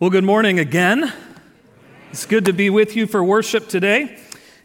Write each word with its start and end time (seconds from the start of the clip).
Well, 0.00 0.08
good 0.08 0.24
morning 0.24 0.58
again. 0.58 1.12
It's 2.10 2.24
good 2.24 2.46
to 2.46 2.54
be 2.54 2.70
with 2.70 2.96
you 2.96 3.06
for 3.06 3.22
worship 3.22 3.68
today. 3.68 4.18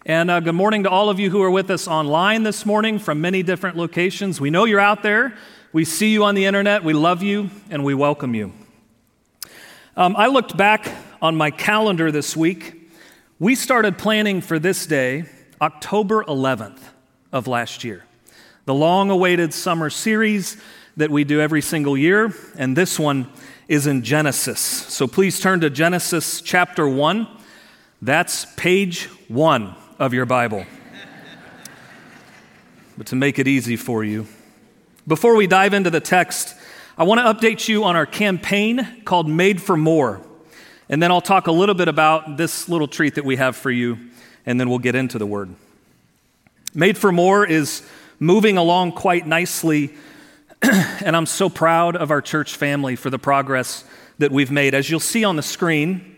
And 0.06 0.32
uh, 0.32 0.40
good 0.40 0.56
morning 0.56 0.84
to 0.84 0.90
all 0.90 1.10
of 1.10 1.20
you 1.20 1.30
who 1.30 1.42
are 1.42 1.52
with 1.52 1.70
us 1.70 1.90
online 1.90 2.44
this 2.44 2.66
morning 2.66 3.00
from 3.00 3.20
many 3.20 3.44
different 3.44 3.76
locations. 3.76 4.40
We 4.40 4.50
know 4.50 4.64
you're 4.64 4.80
out 4.80 5.04
there. 5.04 5.36
We 5.74 5.84
see 5.84 6.14
you 6.14 6.24
on 6.24 6.36
the 6.36 6.46
internet. 6.46 6.86
We 6.86 6.94
love 6.94 7.22
you 7.22 7.50
and 7.70 7.84
we 7.84 7.94
welcome 7.94 8.34
you. 8.34 8.54
Um, 9.98 10.16
I 10.16 10.28
looked 10.28 10.56
back 10.56 10.90
on 11.22 11.36
my 11.36 11.52
calendar 11.52 12.14
this 12.14 12.38
week 12.38 12.90
we 13.38 13.56
started 13.56 13.98
planning 13.98 14.40
for 14.40 14.58
this 14.58 14.86
day 14.86 15.26
October 15.60 16.24
11th 16.24 16.80
of 17.34 17.46
last 17.46 17.84
year, 17.84 18.06
the 18.64 18.74
long 18.74 19.10
awaited 19.12 19.54
summer 19.54 19.90
series 19.90 20.56
that 20.96 21.12
we 21.12 21.26
do 21.26 21.42
every 21.42 21.62
single 21.62 21.98
year, 21.98 22.34
and 22.58 22.78
this 22.78 22.98
one 22.98 23.28
is 23.68 23.88
in 23.88 24.04
Genesis. 24.04 24.60
So 24.60 25.08
please 25.08 25.40
turn 25.40 25.62
to 25.62 25.70
Genesis 25.70 26.42
chapter 26.42 26.88
1. 26.88 27.28
That's 28.02 28.46
page 28.56 29.06
1 29.28 29.76
of 29.98 30.14
your 30.14 30.26
Bible. 30.26 30.66
but 32.98 33.08
to 33.08 33.16
make 33.16 33.40
it 33.40 33.48
easy 33.48 33.76
for 33.76 34.04
you, 34.04 34.28
before 35.08 35.36
we 35.36 35.48
dive 35.48 35.74
into 35.74 35.90
the 35.90 36.00
text, 36.00 36.56
I 36.98 37.04
want 37.04 37.20
to 37.20 37.26
update 37.26 37.68
you 37.68 37.84
on 37.84 37.96
our 37.96 38.06
campaign 38.06 39.02
called 39.04 39.28
Made 39.28 39.62
for 39.62 39.76
More. 39.76 40.22
And 40.88 41.02
then 41.02 41.12
I'll 41.12 41.22
talk 41.22 41.48
a 41.48 41.52
little 41.52 41.76
bit 41.76 41.88
about 41.88 42.38
this 42.38 42.70
little 42.70 42.88
treat 42.88 43.16
that 43.16 43.26
we 43.26 43.38
have 43.38 43.56
for 43.56 43.72
you, 43.72 43.98
and 44.46 44.60
then 44.60 44.70
we'll 44.70 44.80
get 44.80 44.94
into 44.94 45.18
the 45.18 45.26
word. 45.26 45.56
Made 46.76 46.98
for 46.98 47.12
More 47.12 47.46
is 47.46 47.82
moving 48.20 48.58
along 48.58 48.92
quite 48.92 49.26
nicely, 49.26 49.96
and 51.06 51.16
I'm 51.16 51.28
so 51.28 51.48
proud 51.48 51.96
of 51.96 52.10
our 52.10 52.24
church 52.24 52.56
family 52.56 52.96
for 52.96 53.12
the 53.12 53.20
progress 53.20 53.84
that 54.18 54.32
we've 54.32 54.50
made. 54.50 54.74
As 54.74 54.90
you'll 54.90 55.00
see 55.00 55.24
on 55.24 55.36
the 55.36 55.44
screen, 55.44 56.16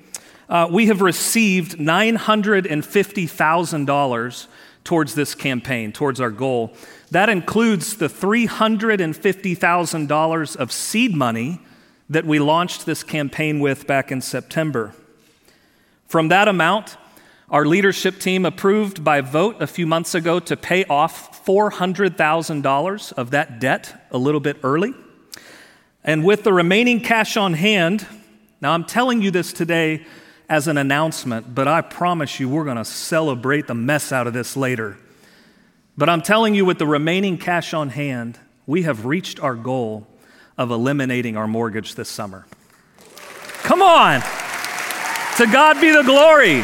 uh, 0.47 0.69
we 0.71 0.85
have 0.85 1.01
received 1.01 1.77
$950,000 1.77 4.47
towards 4.85 5.15
this 5.15 5.35
campaign, 5.35 5.91
towards 5.91 6.21
our 6.21 6.29
goal. 6.29 6.73
That 7.11 7.27
includes 7.27 7.97
the 7.97 8.07
$350,000 8.07 10.55
of 10.55 10.71
seed 10.71 11.13
money 11.13 11.59
that 12.09 12.23
we 12.23 12.39
launched 12.39 12.85
this 12.85 13.03
campaign 13.03 13.59
with 13.59 13.85
back 13.85 14.13
in 14.13 14.21
September. 14.21 14.93
From 16.05 16.29
that 16.29 16.47
amount, 16.47 16.95
our 17.49 17.65
leadership 17.65 18.19
team 18.19 18.45
approved 18.45 19.03
by 19.03 19.21
vote 19.21 19.61
a 19.61 19.67
few 19.67 19.87
months 19.87 20.13
ago 20.13 20.39
to 20.39 20.57
pay 20.57 20.83
off 20.85 21.45
$400,000 21.45 23.13
of 23.13 23.31
that 23.31 23.59
debt 23.59 24.07
a 24.11 24.17
little 24.17 24.41
bit 24.41 24.57
early. 24.63 24.93
And 26.03 26.25
with 26.25 26.43
the 26.43 26.51
remaining 26.51 26.99
cash 26.99 27.37
on 27.37 27.53
hand, 27.53 28.05
now 28.59 28.73
I'm 28.73 28.83
telling 28.83 29.21
you 29.21 29.31
this 29.31 29.53
today 29.53 30.05
as 30.49 30.67
an 30.67 30.77
announcement, 30.77 31.55
but 31.55 31.67
I 31.67 31.81
promise 31.81 32.39
you 32.39 32.49
we're 32.49 32.65
going 32.65 32.77
to 32.77 32.85
celebrate 32.85 33.67
the 33.67 33.75
mess 33.75 34.11
out 34.11 34.27
of 34.27 34.33
this 34.33 34.57
later. 34.57 34.97
But 35.97 36.09
I'm 36.09 36.21
telling 36.21 36.53
you, 36.53 36.65
with 36.65 36.79
the 36.79 36.87
remaining 36.87 37.37
cash 37.37 37.73
on 37.73 37.89
hand, 37.89 38.37
we 38.65 38.83
have 38.83 39.05
reached 39.05 39.39
our 39.39 39.55
goal 39.55 40.05
of 40.57 40.69
eliminating 40.69 41.37
our 41.37 41.47
mortgage 41.47 41.95
this 41.95 42.09
summer. 42.09 42.45
Come 43.63 43.81
on! 43.81 44.21
To 45.37 45.45
God 45.45 45.79
be 45.79 45.91
the 45.91 46.03
glory. 46.03 46.63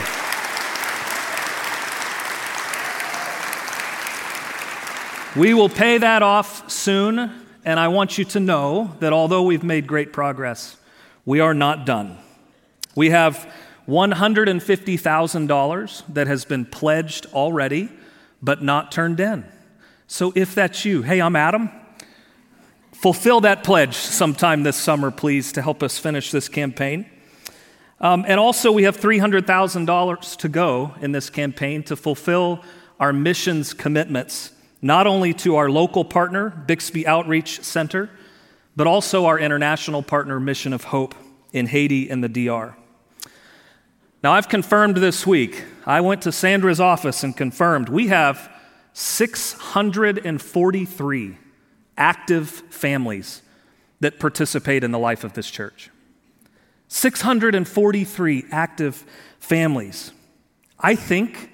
We 5.35 5.55
will 5.55 5.69
pay 5.69 5.97
that 5.97 6.21
off 6.21 6.69
soon, 6.69 7.31
and 7.65 7.79
I 7.79 7.87
want 7.87 8.19
you 8.19 8.25
to 8.25 8.39
know 8.39 8.95
that 8.99 9.13
although 9.13 9.41
we've 9.41 9.63
made 9.63 9.87
great 9.87 10.13
progress, 10.13 10.77
we 11.25 11.39
are 11.39 11.55
not 11.55 11.87
done. 11.87 12.19
We 12.95 13.09
have 13.09 13.51
$150,000 13.87 16.03
that 16.13 16.27
has 16.27 16.45
been 16.45 16.65
pledged 16.65 17.25
already, 17.33 17.89
but 18.43 18.61
not 18.61 18.91
turned 18.91 19.19
in. 19.19 19.43
So 20.05 20.31
if 20.35 20.53
that's 20.53 20.85
you, 20.85 21.01
hey, 21.01 21.19
I'm 21.19 21.35
Adam. 21.35 21.71
Fulfill 22.91 23.41
that 23.41 23.63
pledge 23.63 23.95
sometime 23.95 24.61
this 24.61 24.77
summer, 24.77 25.09
please, 25.09 25.51
to 25.53 25.63
help 25.63 25.81
us 25.81 25.97
finish 25.97 26.29
this 26.29 26.47
campaign. 26.47 27.09
Um, 27.99 28.23
and 28.27 28.39
also, 28.39 28.71
we 28.71 28.83
have 28.83 28.97
$300,000 28.97 30.37
to 30.37 30.47
go 30.47 30.93
in 31.01 31.11
this 31.11 31.31
campaign 31.31 31.81
to 31.83 31.95
fulfill 31.95 32.63
our 32.99 33.11
missions 33.11 33.73
commitments, 33.73 34.51
not 34.83 35.07
only 35.07 35.33
to 35.33 35.55
our 35.55 35.71
local 35.71 36.03
partner, 36.03 36.49
Bixby 36.49 37.07
Outreach 37.07 37.63
Center, 37.63 38.09
but 38.75 38.85
also 38.85 39.25
our 39.25 39.39
international 39.39 40.03
partner, 40.03 40.41
Mission 40.41 40.73
of 40.73 40.83
Hope, 40.83 41.15
in 41.53 41.67
Haiti 41.67 42.09
and 42.09 42.21
the 42.21 42.27
DR. 42.27 42.75
Now, 44.21 44.33
I've 44.33 44.49
confirmed 44.49 44.97
this 44.97 45.25
week, 45.25 45.63
I 45.85 46.01
went 46.01 46.21
to 46.23 46.33
Sandra's 46.33 46.81
office 46.81 47.23
and 47.23 47.33
confirmed 47.35 47.87
we 47.87 48.07
have 48.07 48.51
643 48.91 51.37
active 51.97 52.49
families 52.49 53.41
that 54.01 54.19
participate 54.19 54.83
in 54.83 54.91
the 54.91 54.99
life 54.99 55.23
of 55.23 55.33
this 55.33 55.49
church. 55.49 55.89
643 56.89 58.43
active 58.51 59.05
families. 59.39 60.11
I 60.77 60.95
think 60.95 61.51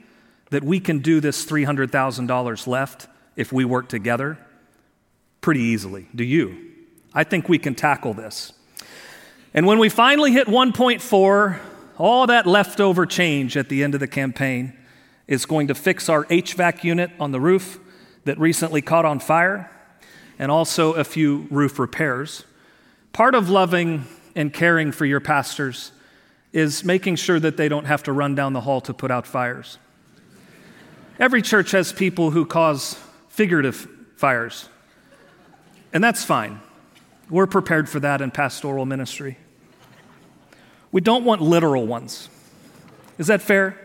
that 0.50 0.63
we 0.63 0.79
can 0.79 0.97
do 1.00 1.22
this 1.22 1.46
$300,000 1.46 2.67
left 2.67 3.07
if 3.39 3.53
we 3.53 3.63
work 3.63 3.88
together 3.88 4.38
pretty 5.39 5.61
easily. 5.61 6.09
Do 6.13 6.25
you? 6.25 6.73
I 7.13 7.23
think 7.23 7.47
we 7.47 7.57
can 7.57 7.73
tackle 7.73 8.13
this. 8.13 8.51
And 9.53 9.66
when 9.66 9.79
we 9.79 9.88
finally 9.88 10.33
hit 10.33 10.47
1.4, 10.47 11.59
all 11.97 12.28
that 12.28 12.45
leftover 12.45 13.05
change 13.05 13.55
at 13.55 13.69
the 13.69 13.81
end 13.81 13.94
of 13.94 14.01
the 14.01 14.09
campaign 14.09 14.73
is 15.25 15.45
going 15.45 15.67
to 15.67 15.73
fix 15.73 16.09
our 16.09 16.25
HVAC 16.25 16.83
unit 16.83 17.11
on 17.17 17.31
the 17.31 17.39
roof 17.39 17.79
that 18.25 18.38
recently 18.38 18.81
caught 18.81 19.05
on 19.05 19.22
fire 19.22 19.72
and 20.38 20.51
also 20.51 20.91
a 20.94 21.05
few 21.05 21.47
roof 21.49 21.79
repairs. 21.79 22.44
Part 23.13 23.35
of 23.35 23.49
loving 23.49 24.05
and 24.35 24.53
caring 24.53 24.91
for 24.91 25.05
your 25.05 25.22
pastors 25.22 25.94
is 26.51 26.83
making 26.83 27.16
sure 27.16 27.39
that 27.39 27.55
they 27.55 27.69
don't 27.69 27.85
have 27.85 28.03
to 28.03 28.11
run 28.11 28.35
down 28.35 28.51
the 28.51 28.61
hall 28.61 28.81
to 28.81 28.94
put 28.94 29.11
out 29.11 29.25
fires. 29.25 29.78
Every 31.17 31.41
church 31.41 31.72
has 31.72 31.94
people 31.94 32.31
who 32.31 32.45
cause 32.45 32.97
figurative 33.39 33.88
fires, 34.17 34.67
and 35.94 36.03
that's 36.03 36.25
fine. 36.25 36.59
We're 37.29 37.47
prepared 37.47 37.88
for 37.88 38.01
that 38.01 38.19
in 38.19 38.31
pastoral 38.31 38.85
ministry. 38.85 39.38
We 40.91 41.00
don't 41.00 41.23
want 41.23 41.41
literal 41.41 41.88
ones. 41.88 42.28
Is 43.17 43.28
that 43.28 43.41
fair? 43.41 43.79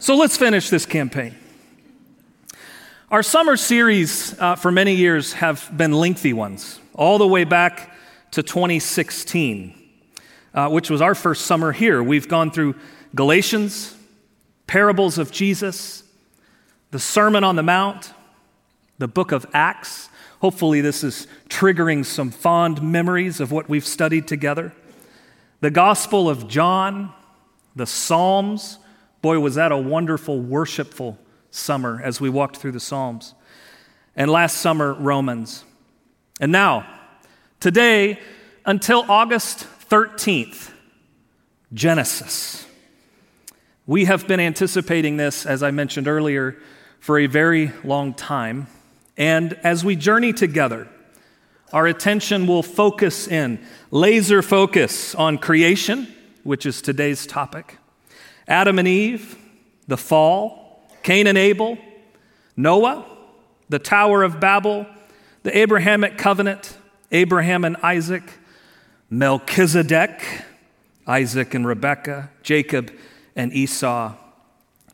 So 0.00 0.16
let's 0.16 0.36
finish 0.36 0.68
this 0.68 0.84
campaign. 0.84 1.36
Our 3.08 3.22
summer 3.22 3.56
series 3.56 4.36
uh, 4.40 4.56
for 4.56 4.72
many 4.72 4.96
years 4.96 5.34
have 5.34 5.70
been 5.76 5.92
lengthy 5.92 6.32
ones, 6.32 6.80
all 6.92 7.18
the 7.18 7.28
way 7.28 7.44
back 7.44 7.96
to 8.32 8.42
2016, 8.42 9.80
uh, 10.54 10.70
which 10.70 10.90
was 10.90 11.00
our 11.00 11.14
first 11.14 11.44
summer 11.44 11.70
here. 11.70 12.02
We've 12.02 12.26
gone 12.26 12.50
through 12.50 12.74
Galatians, 13.14 13.94
parables 14.66 15.18
of 15.18 15.30
Jesus, 15.30 16.02
the 16.90 16.98
Sermon 16.98 17.44
on 17.44 17.54
the 17.54 17.62
Mount, 17.62 18.12
the 18.98 19.08
book 19.08 19.32
of 19.32 19.46
Acts. 19.52 20.08
Hopefully, 20.40 20.80
this 20.80 21.04
is 21.04 21.26
triggering 21.48 22.04
some 22.04 22.30
fond 22.30 22.82
memories 22.82 23.40
of 23.40 23.52
what 23.52 23.68
we've 23.68 23.86
studied 23.86 24.26
together. 24.26 24.72
The 25.60 25.70
Gospel 25.70 26.28
of 26.28 26.48
John, 26.48 27.12
the 27.76 27.86
Psalms. 27.86 28.78
Boy, 29.20 29.38
was 29.38 29.54
that 29.54 29.70
a 29.70 29.76
wonderful, 29.76 30.40
worshipful 30.40 31.18
summer 31.50 32.00
as 32.02 32.20
we 32.20 32.28
walked 32.28 32.56
through 32.56 32.72
the 32.72 32.80
Psalms. 32.80 33.34
And 34.16 34.30
last 34.30 34.58
summer, 34.58 34.92
Romans. 34.94 35.64
And 36.40 36.50
now, 36.50 36.86
today, 37.60 38.18
until 38.66 39.04
August 39.08 39.66
13th, 39.88 40.72
Genesis. 41.72 42.66
We 43.86 44.04
have 44.04 44.28
been 44.28 44.40
anticipating 44.40 45.16
this, 45.16 45.46
as 45.46 45.62
I 45.62 45.70
mentioned 45.70 46.08
earlier, 46.08 46.56
for 47.00 47.18
a 47.18 47.26
very 47.26 47.72
long 47.84 48.14
time. 48.14 48.66
And 49.22 49.52
as 49.62 49.84
we 49.84 49.94
journey 49.94 50.32
together, 50.32 50.88
our 51.72 51.86
attention 51.86 52.48
will 52.48 52.64
focus 52.64 53.28
in, 53.28 53.64
laser 53.92 54.42
focus 54.42 55.14
on 55.14 55.38
creation 55.38 56.12
which 56.42 56.66
is 56.66 56.82
today's 56.82 57.24
topic, 57.24 57.78
Adam 58.48 58.80
and 58.80 58.88
Eve, 58.88 59.38
the 59.86 59.96
fall, 59.96 60.88
Cain 61.04 61.28
and 61.28 61.38
Abel, 61.38 61.78
Noah, 62.56 63.06
the 63.68 63.78
Tower 63.78 64.24
of 64.24 64.40
Babel, 64.40 64.86
the 65.44 65.56
Abrahamic 65.56 66.18
covenant, 66.18 66.76
Abraham 67.12 67.64
and 67.64 67.76
Isaac, 67.76 68.24
Melchizedek, 69.08 70.20
Isaac 71.06 71.54
and 71.54 71.64
Rebekah, 71.64 72.28
Jacob 72.42 72.92
and 73.36 73.52
Esau, 73.52 74.14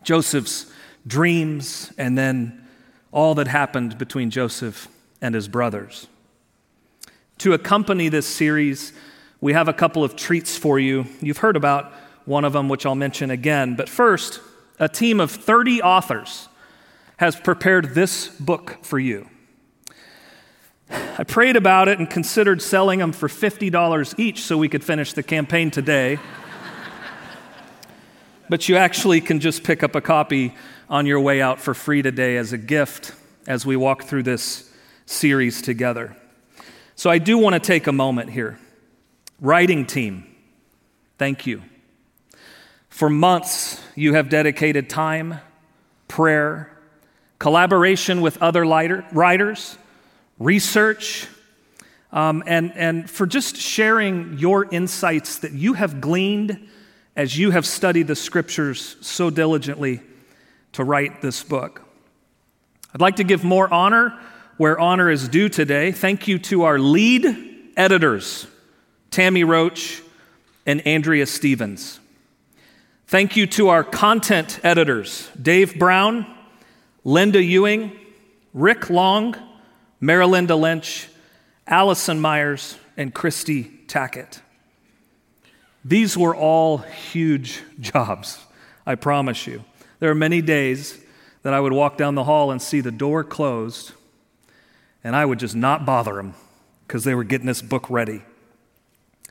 Joseph's 0.03 0.71
dreams, 1.07 1.95
and 1.97 2.19
then 2.19 2.58
all 3.19 3.35
that 3.35 3.49
happened 3.49 3.99
between 3.99 4.31
Joseph 4.31 4.87
and 5.21 5.35
his 5.35 5.49
brothers. 5.49 6.07
To 7.39 7.53
accompany 7.53 8.09
this 8.09 8.29
series, 8.29 8.93
we 9.41 9.55
have 9.55 9.67
a 9.67 9.73
couple 9.73 10.05
of 10.05 10.15
treats 10.15 10.57
for 10.57 10.79
you. 10.79 11.05
You've 11.21 11.39
heard 11.39 11.57
about 11.57 11.93
one 12.27 12.45
of 12.45 12.53
them, 12.53 12.69
which 12.69 12.87
I'll 12.87 12.95
mention 12.95 13.33
again. 13.33 13.75
But 13.75 13.89
first, 13.89 14.41
a 14.79 14.89
team 14.89 15.19
of 15.19 15.33
30 15.33 15.83
authors 15.83 16.49
has 17.17 17.35
prepared 17.35 17.97
this 17.97 18.29
book 18.29 18.79
for 18.83 19.01
you. 19.01 19.29
I 20.89 21.25
prayed 21.25 21.57
about 21.57 21.89
it 21.89 21.99
and 21.99 22.09
considered 22.09 22.63
selling 22.63 23.01
them 23.01 23.11
for 23.11 23.27
$50 23.27 24.15
each 24.17 24.43
so 24.43 24.57
we 24.57 24.69
could 24.69 24.85
finish 24.85 25.13
the 25.13 25.25
campaign 25.25 25.73
today. 25.73 26.21
but 28.49 28.69
you 28.69 28.77
actually 28.77 29.21
can 29.21 29.41
just 29.41 29.65
pick 29.65 29.83
up 29.83 29.97
a 29.97 30.01
copy 30.01 30.55
on 30.89 31.07
your 31.07 31.21
way 31.21 31.43
out 31.43 31.61
for 31.61 31.75
free 31.75 32.03
today 32.03 32.37
as 32.37 32.53
a 32.53 32.59
gift 32.59 33.13
as 33.47 33.67
we 33.67 33.77
walk 33.77 34.05
through 34.05 34.23
this 34.23 34.71
series 35.07 35.61
together. 35.63 36.17
So 36.97 37.11
I 37.11 37.19
do 37.19 37.39
want 37.39 37.55
to 37.55 37.61
take 37.61 37.87
a 37.87 37.93
moment 37.93 38.31
here. 38.31 38.59
Writing 39.41 39.87
team, 39.87 40.27
thank 41.19 41.47
you. 41.47 41.63
For 42.89 43.09
months, 43.09 43.81
you 43.95 44.15
have 44.15 44.29
dedicated 44.29 44.89
time, 44.91 45.41
prayer, 46.09 46.77
collaboration 47.39 48.21
with 48.21 48.43
other 48.43 48.65
writers, 48.65 49.79
research, 50.39 51.29
um, 52.11 52.43
and, 52.47 52.73
and 52.75 53.09
for 53.09 53.27
just 53.27 53.57
sharing 53.57 54.39
your 54.39 54.65
insights 54.65 55.39
that 55.39 55.53
you 55.53 55.75
have 55.75 56.01
gleaned 56.01 56.69
as 57.15 57.37
you 57.37 57.51
have 57.51 57.67
studied 57.67 58.07
the 58.07 58.17
scriptures 58.17 58.97
so 59.01 59.29
diligently 59.29 60.01
to 60.73 60.85
write 60.85 61.21
this 61.21 61.43
book. 61.43 61.83
I'd 62.95 63.01
like 63.01 63.17
to 63.17 63.25
give 63.25 63.45
more 63.45 63.73
honor 63.73 64.19
where 64.57 64.79
honor 64.79 65.11
is 65.11 65.29
due 65.29 65.49
today. 65.49 65.93
Thank 65.93 66.29
you 66.29 66.39
to 66.41 66.65
our 66.65 66.79
lead 66.79 67.73
editors, 67.77 68.47
Tammy 69.11 69.45
Roach 69.45 70.03
and 70.67 70.87
Andrea 70.87 71.27
Stevens. 71.27 72.01
Thank 73.07 73.37
you 73.37 73.47
to 73.47 73.69
our 73.69 73.85
content 73.85 74.61
editors, 74.63 75.31
Dave 75.41 75.79
Brown, 75.79 76.27
Linda 77.05 77.43
Ewing, 77.43 77.93
Rick 78.53 78.91
Long, 78.91 79.35
Marilinda 80.03 80.59
Lynch, 80.59 81.09
Allison 81.67 82.21
Myers, 82.21 82.77
and 82.97 83.15
Christy 83.15 83.65
Tackett. 83.87 84.41
These 85.85 86.19
were 86.19 86.37
all 86.37 86.79
huge 86.79 87.63
jobs, 87.81 88.45
I 88.85 88.97
promise 88.97 89.47
you. 89.47 89.65
There 90.01 90.11
are 90.11 90.15
many 90.15 90.41
days 90.41 90.99
that 91.43 91.55
I 91.55 91.61
would 91.61 91.73
walk 91.73 91.97
down 91.97 92.15
the 92.15 92.25
hall 92.25 92.51
and 92.51 92.61
see 92.61 92.81
the 92.81 92.91
door 92.91 93.25
closed, 93.25 93.93
and 95.03 95.17
I 95.17 95.25
would 95.25 95.39
just 95.39 95.57
not 95.57 95.85
bother 95.85 96.15
them 96.15 96.35
because 96.87 97.05
they 97.05 97.15
were 97.15 97.25
getting 97.25 97.47
this 97.47 97.63
book 97.63 97.89
ready. 97.91 98.23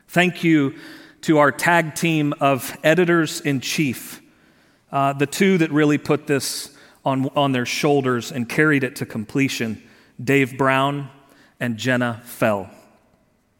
Thank 0.08 0.44
you 0.44 0.74
to 1.22 1.38
our 1.38 1.50
tag 1.50 1.94
team 1.94 2.34
of 2.40 2.76
editors 2.84 3.40
in 3.40 3.60
chief, 3.60 4.20
uh, 4.92 5.12
the 5.12 5.26
two 5.26 5.58
that 5.58 5.70
really 5.70 5.98
put 5.98 6.26
this 6.26 6.76
on, 7.04 7.28
on 7.34 7.52
their 7.52 7.66
shoulders 7.66 8.30
and 8.30 8.48
carried 8.48 8.84
it 8.84 8.96
to 8.96 9.06
completion 9.06 9.82
Dave 10.22 10.58
Brown 10.58 11.10
and 11.60 11.76
Jenna 11.76 12.22
Fell. 12.24 12.70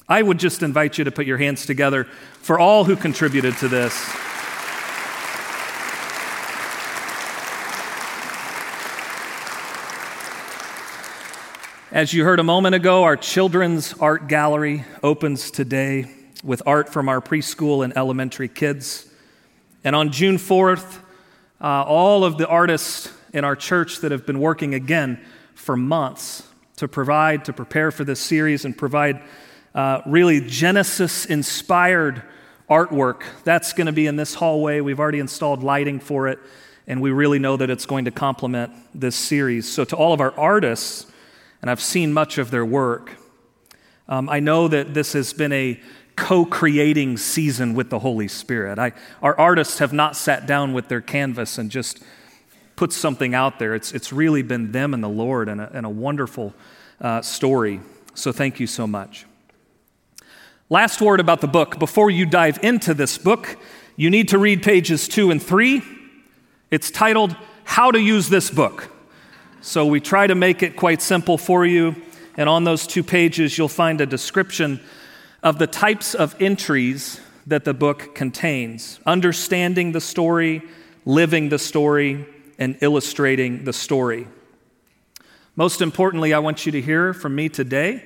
I 0.08 0.22
would 0.22 0.38
just 0.38 0.62
invite 0.62 0.98
you 0.98 1.04
to 1.04 1.10
put 1.10 1.26
your 1.26 1.38
hands 1.38 1.66
together 1.66 2.04
for 2.40 2.58
all 2.58 2.84
who 2.84 2.96
contributed 2.96 3.56
to 3.58 3.68
this. 3.68 3.94
As 11.90 12.12
you 12.12 12.22
heard 12.22 12.38
a 12.38 12.44
moment 12.44 12.74
ago, 12.74 13.04
our 13.04 13.16
children's 13.16 13.94
art 13.94 14.28
gallery 14.28 14.84
opens 15.02 15.50
today 15.50 16.10
with 16.44 16.62
art 16.66 16.90
from 16.90 17.08
our 17.08 17.22
preschool 17.22 17.82
and 17.82 17.96
elementary 17.96 18.48
kids. 18.48 19.10
And 19.84 19.96
on 19.96 20.12
June 20.12 20.36
4th, 20.36 20.98
uh, 21.62 21.84
all 21.84 22.24
of 22.24 22.36
the 22.36 22.46
artists 22.46 23.10
in 23.32 23.42
our 23.42 23.56
church 23.56 24.00
that 24.00 24.12
have 24.12 24.26
been 24.26 24.38
working 24.38 24.74
again 24.74 25.18
for 25.54 25.78
months 25.78 26.42
to 26.76 26.88
provide, 26.88 27.46
to 27.46 27.54
prepare 27.54 27.90
for 27.90 28.04
this 28.04 28.20
series 28.20 28.66
and 28.66 28.76
provide 28.76 29.22
uh, 29.74 30.02
really 30.04 30.42
Genesis 30.42 31.24
inspired 31.24 32.22
artwork. 32.68 33.22
That's 33.44 33.72
going 33.72 33.86
to 33.86 33.94
be 33.94 34.06
in 34.06 34.16
this 34.16 34.34
hallway. 34.34 34.82
We've 34.82 35.00
already 35.00 35.20
installed 35.20 35.62
lighting 35.62 36.00
for 36.00 36.28
it, 36.28 36.38
and 36.86 37.00
we 37.00 37.12
really 37.12 37.38
know 37.38 37.56
that 37.56 37.70
it's 37.70 37.86
going 37.86 38.04
to 38.04 38.10
complement 38.10 38.74
this 38.94 39.16
series. 39.16 39.66
So, 39.72 39.84
to 39.86 39.96
all 39.96 40.12
of 40.12 40.20
our 40.20 40.38
artists, 40.38 41.06
and 41.60 41.70
I've 41.70 41.80
seen 41.80 42.12
much 42.12 42.38
of 42.38 42.50
their 42.50 42.64
work, 42.64 43.12
um, 44.08 44.28
I 44.28 44.40
know 44.40 44.68
that 44.68 44.94
this 44.94 45.12
has 45.12 45.32
been 45.32 45.52
a 45.52 45.80
co 46.16 46.44
creating 46.44 47.16
season 47.16 47.74
with 47.74 47.90
the 47.90 47.98
Holy 47.98 48.28
Spirit. 48.28 48.78
I, 48.78 48.92
our 49.22 49.38
artists 49.38 49.78
have 49.78 49.92
not 49.92 50.16
sat 50.16 50.46
down 50.46 50.72
with 50.72 50.88
their 50.88 51.00
canvas 51.00 51.58
and 51.58 51.70
just 51.70 52.02
put 52.74 52.92
something 52.92 53.34
out 53.34 53.58
there. 53.58 53.74
It's, 53.74 53.92
it's 53.92 54.12
really 54.12 54.42
been 54.42 54.72
them 54.72 54.94
and 54.94 55.02
the 55.02 55.08
Lord 55.08 55.48
and 55.48 55.60
a, 55.60 55.70
and 55.72 55.84
a 55.84 55.90
wonderful 55.90 56.54
uh, 57.00 57.22
story. 57.22 57.80
So 58.14 58.32
thank 58.32 58.60
you 58.60 58.66
so 58.66 58.86
much. 58.86 59.26
Last 60.70 61.00
word 61.00 61.20
about 61.20 61.40
the 61.40 61.48
book. 61.48 61.78
Before 61.78 62.10
you 62.10 62.26
dive 62.26 62.58
into 62.62 62.94
this 62.94 63.16
book, 63.16 63.56
you 63.96 64.10
need 64.10 64.28
to 64.28 64.38
read 64.38 64.62
pages 64.62 65.08
two 65.08 65.30
and 65.30 65.42
three. 65.42 65.82
It's 66.70 66.90
titled 66.90 67.36
How 67.64 67.90
to 67.90 68.00
Use 68.00 68.28
This 68.28 68.50
Book. 68.50 68.90
So 69.60 69.86
we 69.86 70.00
try 70.00 70.26
to 70.26 70.34
make 70.34 70.62
it 70.62 70.76
quite 70.76 71.02
simple 71.02 71.36
for 71.36 71.66
you. 71.66 71.96
And 72.36 72.48
on 72.48 72.64
those 72.64 72.86
two 72.86 73.02
pages, 73.02 73.58
you'll 73.58 73.68
find 73.68 74.00
a 74.00 74.06
description 74.06 74.80
of 75.42 75.58
the 75.58 75.66
types 75.66 76.14
of 76.14 76.40
entries 76.40 77.20
that 77.46 77.64
the 77.64 77.74
book 77.74 78.14
contains 78.14 79.00
understanding 79.06 79.92
the 79.92 80.00
story, 80.00 80.62
living 81.04 81.48
the 81.48 81.58
story, 81.58 82.26
and 82.58 82.76
illustrating 82.80 83.64
the 83.64 83.72
story. 83.72 84.28
Most 85.56 85.80
importantly, 85.80 86.32
I 86.34 86.38
want 86.38 86.66
you 86.66 86.72
to 86.72 86.80
hear 86.80 87.12
from 87.12 87.34
me 87.34 87.48
today 87.48 88.04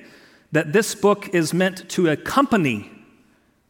that 0.53 0.73
this 0.73 0.95
book 0.95 1.33
is 1.35 1.53
meant 1.53 1.87
to 1.89 2.09
accompany 2.09 2.89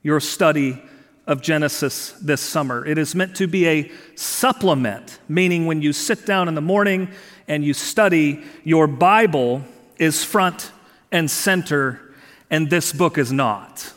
your 0.04 0.20
study 0.20 0.82
of 1.26 1.42
Genesis 1.42 2.12
this 2.22 2.42
summer. 2.42 2.86
It 2.86 2.98
is 2.98 3.16
meant 3.16 3.36
to 3.38 3.48
be 3.48 3.68
a 3.68 3.92
supplement, 4.16 5.20
meaning 5.28 5.66
when 5.66 5.82
you 5.82 5.94
sit 5.94 6.26
down 6.26 6.48
in 6.48 6.56
the 6.56 6.62
morning 6.62 7.10
and 7.48 7.64
you 7.64 7.74
study, 7.74 8.44
your 8.64 8.88
Bible 8.88 9.64
is 9.98 10.24
front 10.24 10.72
and 11.12 11.30
center 11.30 12.00
and 12.54 12.70
this 12.70 12.94
book 12.94 13.18
is 13.18 13.32
not. 13.32 13.94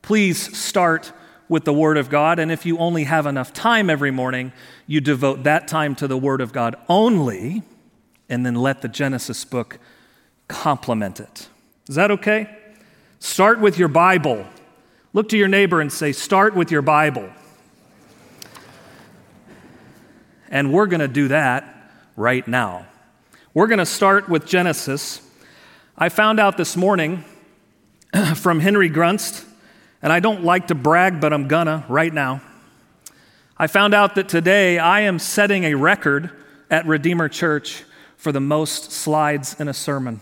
Please 0.00 0.56
start 0.56 1.12
with 1.46 1.64
the 1.64 1.74
Word 1.74 1.98
of 1.98 2.08
God, 2.08 2.38
and 2.38 2.50
if 2.50 2.64
you 2.64 2.78
only 2.78 3.04
have 3.04 3.26
enough 3.26 3.52
time 3.52 3.90
every 3.90 4.10
morning, 4.10 4.50
you 4.86 5.00
devote 5.02 5.42
that 5.42 5.68
time 5.68 5.94
to 5.96 6.08
the 6.08 6.16
Word 6.16 6.40
of 6.40 6.54
God 6.54 6.74
only, 6.88 7.62
and 8.30 8.46
then 8.46 8.54
let 8.54 8.80
the 8.80 8.88
Genesis 8.88 9.44
book 9.44 9.78
complement 10.48 11.20
it. 11.20 11.48
Is 11.86 11.96
that 11.96 12.10
okay? 12.10 12.48
Start 13.18 13.60
with 13.60 13.78
your 13.78 13.88
Bible. 13.88 14.46
Look 15.12 15.28
to 15.28 15.36
your 15.36 15.48
neighbor 15.48 15.82
and 15.82 15.92
say, 15.92 16.12
Start 16.12 16.54
with 16.54 16.70
your 16.70 16.82
Bible. 16.82 17.28
And 20.48 20.72
we're 20.72 20.86
going 20.86 21.00
to 21.00 21.08
do 21.08 21.28
that 21.28 21.75
right 22.16 22.46
now. 22.48 22.86
We're 23.54 23.66
going 23.66 23.78
to 23.78 23.86
start 23.86 24.28
with 24.28 24.46
Genesis. 24.46 25.20
I 25.96 26.08
found 26.08 26.40
out 26.40 26.56
this 26.56 26.76
morning 26.76 27.24
from 28.36 28.60
Henry 28.60 28.88
Grunst, 28.88 29.44
and 30.02 30.12
I 30.12 30.20
don't 30.20 30.44
like 30.44 30.68
to 30.68 30.74
brag, 30.74 31.20
but 31.20 31.32
I'm 31.32 31.48
gonna 31.48 31.84
right 31.88 32.12
now. 32.12 32.40
I 33.58 33.66
found 33.66 33.94
out 33.94 34.14
that 34.16 34.28
today 34.28 34.78
I 34.78 35.00
am 35.00 35.18
setting 35.18 35.64
a 35.64 35.74
record 35.74 36.30
at 36.70 36.86
Redeemer 36.86 37.28
Church 37.28 37.84
for 38.16 38.32
the 38.32 38.40
most 38.40 38.92
slides 38.92 39.58
in 39.58 39.68
a 39.68 39.74
sermon. 39.74 40.20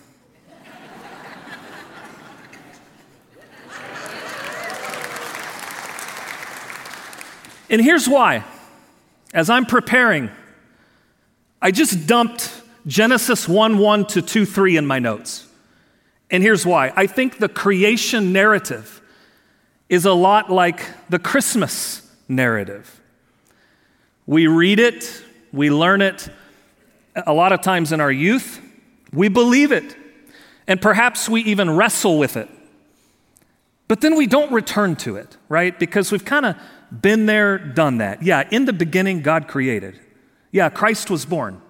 and 7.69 7.81
here's 7.81 8.09
why. 8.09 8.45
As 9.33 9.51
I'm 9.51 9.67
preparing, 9.67 10.31
I 11.65 11.71
just 11.71 12.07
dumped 12.07 12.53
Genesis 12.87 13.49
1 13.49 13.79
1 13.79 14.07
to 14.09 14.21
2 14.21 14.45
3 14.45 14.77
in 14.77 14.87
my 14.87 14.99
notes. 14.99 15.47
And 16.31 16.43
here's 16.43 16.67
why 16.67 16.93
I 16.95 17.07
think 17.07 17.39
the 17.39 17.49
creation 17.49 18.35
narrative 18.35 19.01
is 19.89 20.05
a 20.05 20.13
lot 20.13 20.51
like 20.51 20.85
the 21.09 21.19
Christmas 21.19 22.07
narrative. 22.29 23.01
We 24.27 24.47
read 24.47 24.79
it, 24.79 25.25
we 25.55 25.71
learn 25.71 26.03
it 26.03 26.29
a 27.27 27.33
lot 27.33 27.53
of 27.53 27.63
times 27.63 27.93
in 27.93 28.01
our 28.01 28.13
youth, 28.13 28.61
we 29.11 29.29
believe 29.29 29.73
it, 29.73 29.97
and 30.67 30.83
perhaps 30.83 31.31
we 31.31 31.41
even 31.45 31.71
wrestle 31.71 32.19
with 32.19 32.37
it. 32.37 32.51
But 33.89 34.03
then 34.03 34.17
we 34.17 34.27
don't 34.27 34.53
return 34.53 34.97
to 34.97 35.17
it, 35.17 35.39
right? 35.49 35.79
Because 35.79 36.13
we've 36.13 36.25
kind 36.27 36.45
of 36.45 36.57
been 37.01 37.25
there, 37.25 37.57
done 37.57 37.99
that. 37.99 38.23
Yeah, 38.23 38.47
in 38.51 38.67
the 38.67 38.73
beginning, 38.75 39.23
God 39.23 39.49
created. 39.49 39.99
Yeah, 40.55 40.71
Christ 40.71 41.11
was 41.11 41.25
born. 41.27 41.61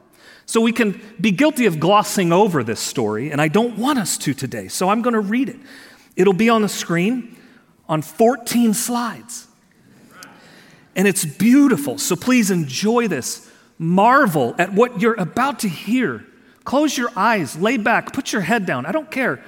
So 0.44 0.60
we 0.60 0.70
can 0.70 1.00
be 1.18 1.30
guilty 1.30 1.64
of 1.64 1.80
glossing 1.80 2.34
over 2.34 2.62
this 2.62 2.80
story, 2.80 3.30
and 3.30 3.40
I 3.40 3.48
don't 3.48 3.78
want 3.78 3.98
us 3.98 4.18
to 4.18 4.34
today. 4.34 4.68
So 4.68 4.90
I'm 4.90 5.00
going 5.00 5.14
to 5.14 5.20
read 5.20 5.48
it. 5.48 5.56
It'll 6.16 6.34
be 6.34 6.50
on 6.50 6.60
the 6.60 6.68
screen 6.68 7.34
on 7.88 8.02
14 8.02 8.74
slides. 8.74 9.48
And 10.94 11.08
it's 11.08 11.24
beautiful. 11.24 11.96
So 11.96 12.14
please 12.14 12.50
enjoy 12.50 13.08
this. 13.08 13.50
Marvel 13.78 14.54
at 14.58 14.74
what 14.74 15.00
you're 15.00 15.18
about 15.18 15.60
to 15.60 15.68
hear. 15.68 16.26
Close 16.64 16.98
your 16.98 17.10
eyes, 17.16 17.56
lay 17.56 17.78
back, 17.78 18.12
put 18.12 18.34
your 18.34 18.42
head 18.42 18.66
down. 18.66 18.84
I 18.84 18.92
don't 18.92 19.10
care. 19.10 19.42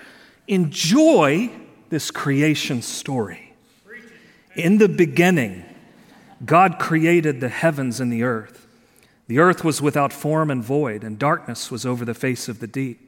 Enjoy 0.49 1.51
this 1.91 2.11
creation 2.11 2.81
story. 2.81 3.53
In 4.55 4.79
the 4.79 4.89
beginning, 4.89 5.63
God 6.43 6.79
created 6.79 7.41
the 7.41 7.51
heavens 7.51 8.01
and 8.01 8.11
the 8.11 8.23
earth. 8.23 8.66
The 9.29 9.39
earth 9.39 9.65
was 9.65 9.83
without 9.83 10.13
form 10.13 10.51
and 10.51 10.63
void, 10.63 11.03
and 11.03 11.19
darkness 11.19 11.71
was 11.71 11.85
over 11.85 12.05
the 12.05 12.15
face 12.15 12.49
of 12.49 12.61
the 12.61 12.67
deep. 12.67 13.01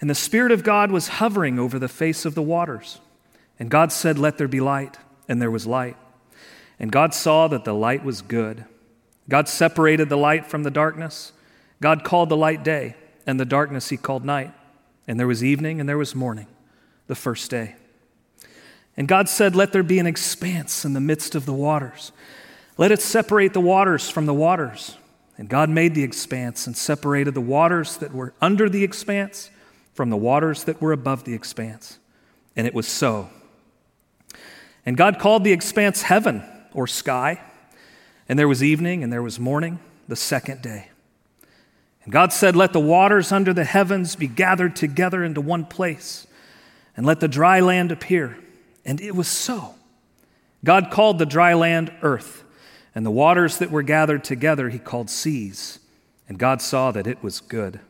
And 0.00 0.08
the 0.08 0.14
Spirit 0.14 0.52
of 0.52 0.64
God 0.64 0.90
was 0.90 1.08
hovering 1.08 1.58
over 1.58 1.78
the 1.78 1.88
face 1.88 2.24
of 2.24 2.34
the 2.34 2.42
waters. 2.42 3.00
And 3.58 3.70
God 3.70 3.92
said, 3.92 4.18
Let 4.18 4.38
there 4.38 4.48
be 4.48 4.60
light. 4.60 4.98
And 5.28 5.40
there 5.40 5.50
was 5.50 5.66
light. 5.66 5.96
And 6.78 6.90
God 6.90 7.14
saw 7.14 7.46
that 7.48 7.64
the 7.64 7.74
light 7.74 8.04
was 8.04 8.22
good. 8.22 8.64
God 9.28 9.48
separated 9.48 10.08
the 10.08 10.16
light 10.16 10.46
from 10.46 10.62
the 10.62 10.70
darkness. 10.70 11.32
God 11.80 12.02
called 12.04 12.28
the 12.28 12.36
light 12.36 12.64
day, 12.64 12.96
and 13.26 13.38
the 13.38 13.44
darkness 13.44 13.90
he 13.90 13.96
called 13.96 14.24
night. 14.24 14.52
And 15.06 15.20
there 15.20 15.26
was 15.26 15.44
evening 15.44 15.80
and 15.80 15.88
there 15.88 15.98
was 15.98 16.14
morning, 16.14 16.46
the 17.06 17.14
first 17.14 17.50
day. 17.50 17.76
And 18.96 19.06
God 19.06 19.28
said, 19.28 19.54
Let 19.54 19.72
there 19.72 19.82
be 19.82 19.98
an 19.98 20.06
expanse 20.06 20.84
in 20.84 20.94
the 20.94 21.00
midst 21.00 21.34
of 21.34 21.46
the 21.46 21.52
waters. 21.52 22.12
Let 22.76 22.92
it 22.92 23.00
separate 23.00 23.52
the 23.52 23.60
waters 23.60 24.08
from 24.08 24.26
the 24.26 24.34
waters. 24.34 24.96
And 25.40 25.48
God 25.48 25.70
made 25.70 25.94
the 25.94 26.02
expanse 26.02 26.66
and 26.66 26.76
separated 26.76 27.32
the 27.32 27.40
waters 27.40 27.96
that 27.96 28.12
were 28.12 28.34
under 28.42 28.68
the 28.68 28.84
expanse 28.84 29.48
from 29.94 30.10
the 30.10 30.16
waters 30.18 30.64
that 30.64 30.82
were 30.82 30.92
above 30.92 31.24
the 31.24 31.32
expanse. 31.32 31.98
And 32.56 32.66
it 32.66 32.74
was 32.74 32.86
so. 32.86 33.30
And 34.84 34.98
God 34.98 35.18
called 35.18 35.42
the 35.42 35.52
expanse 35.52 36.02
heaven 36.02 36.42
or 36.74 36.86
sky. 36.86 37.40
And 38.28 38.38
there 38.38 38.48
was 38.48 38.62
evening 38.62 39.02
and 39.02 39.10
there 39.10 39.22
was 39.22 39.40
morning, 39.40 39.80
the 40.08 40.14
second 40.14 40.60
day. 40.60 40.90
And 42.04 42.12
God 42.12 42.34
said, 42.34 42.54
Let 42.54 42.74
the 42.74 42.78
waters 42.78 43.32
under 43.32 43.54
the 43.54 43.64
heavens 43.64 44.16
be 44.16 44.26
gathered 44.26 44.76
together 44.76 45.24
into 45.24 45.40
one 45.40 45.64
place, 45.64 46.26
and 46.94 47.06
let 47.06 47.20
the 47.20 47.28
dry 47.28 47.60
land 47.60 47.90
appear. 47.90 48.36
And 48.84 49.00
it 49.00 49.14
was 49.14 49.26
so. 49.26 49.74
God 50.62 50.90
called 50.90 51.18
the 51.18 51.24
dry 51.24 51.54
land 51.54 51.94
earth, 52.02 52.44
and 52.94 53.06
the 53.06 53.10
waters 53.10 53.58
that 53.58 53.70
were 53.70 53.82
gathered 53.82 54.24
together 54.24 54.68
he 54.68 54.78
called 54.78 55.10
seas. 55.10 55.78
And 56.28 56.38
God 56.38 56.62
saw 56.62 56.90
that 56.92 57.06
it 57.06 57.22
was 57.22 57.40
good. 57.40 57.80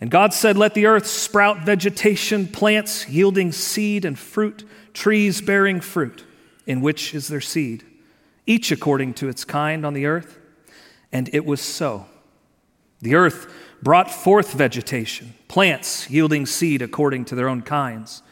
And 0.00 0.10
God 0.10 0.34
said, 0.34 0.56
Let 0.56 0.74
the 0.74 0.86
earth 0.86 1.06
sprout 1.06 1.64
vegetation, 1.64 2.48
plants 2.48 3.08
yielding 3.08 3.52
seed 3.52 4.04
and 4.04 4.18
fruit, 4.18 4.64
trees 4.92 5.40
bearing 5.40 5.80
fruit, 5.80 6.24
in 6.66 6.80
which 6.80 7.14
is 7.14 7.28
their 7.28 7.40
seed, 7.40 7.84
each 8.46 8.70
according 8.70 9.14
to 9.14 9.28
its 9.28 9.44
kind 9.44 9.84
on 9.84 9.94
the 9.94 10.06
earth. 10.06 10.38
And 11.12 11.32
it 11.32 11.44
was 11.44 11.60
so. 11.60 12.06
The 13.00 13.14
earth 13.14 13.52
brought 13.82 14.10
forth 14.10 14.52
vegetation, 14.52 15.34
plants 15.48 16.10
yielding 16.10 16.46
seed 16.46 16.82
according 16.82 17.26
to 17.26 17.34
their 17.34 17.48
own 17.48 17.62
kinds 17.62 18.22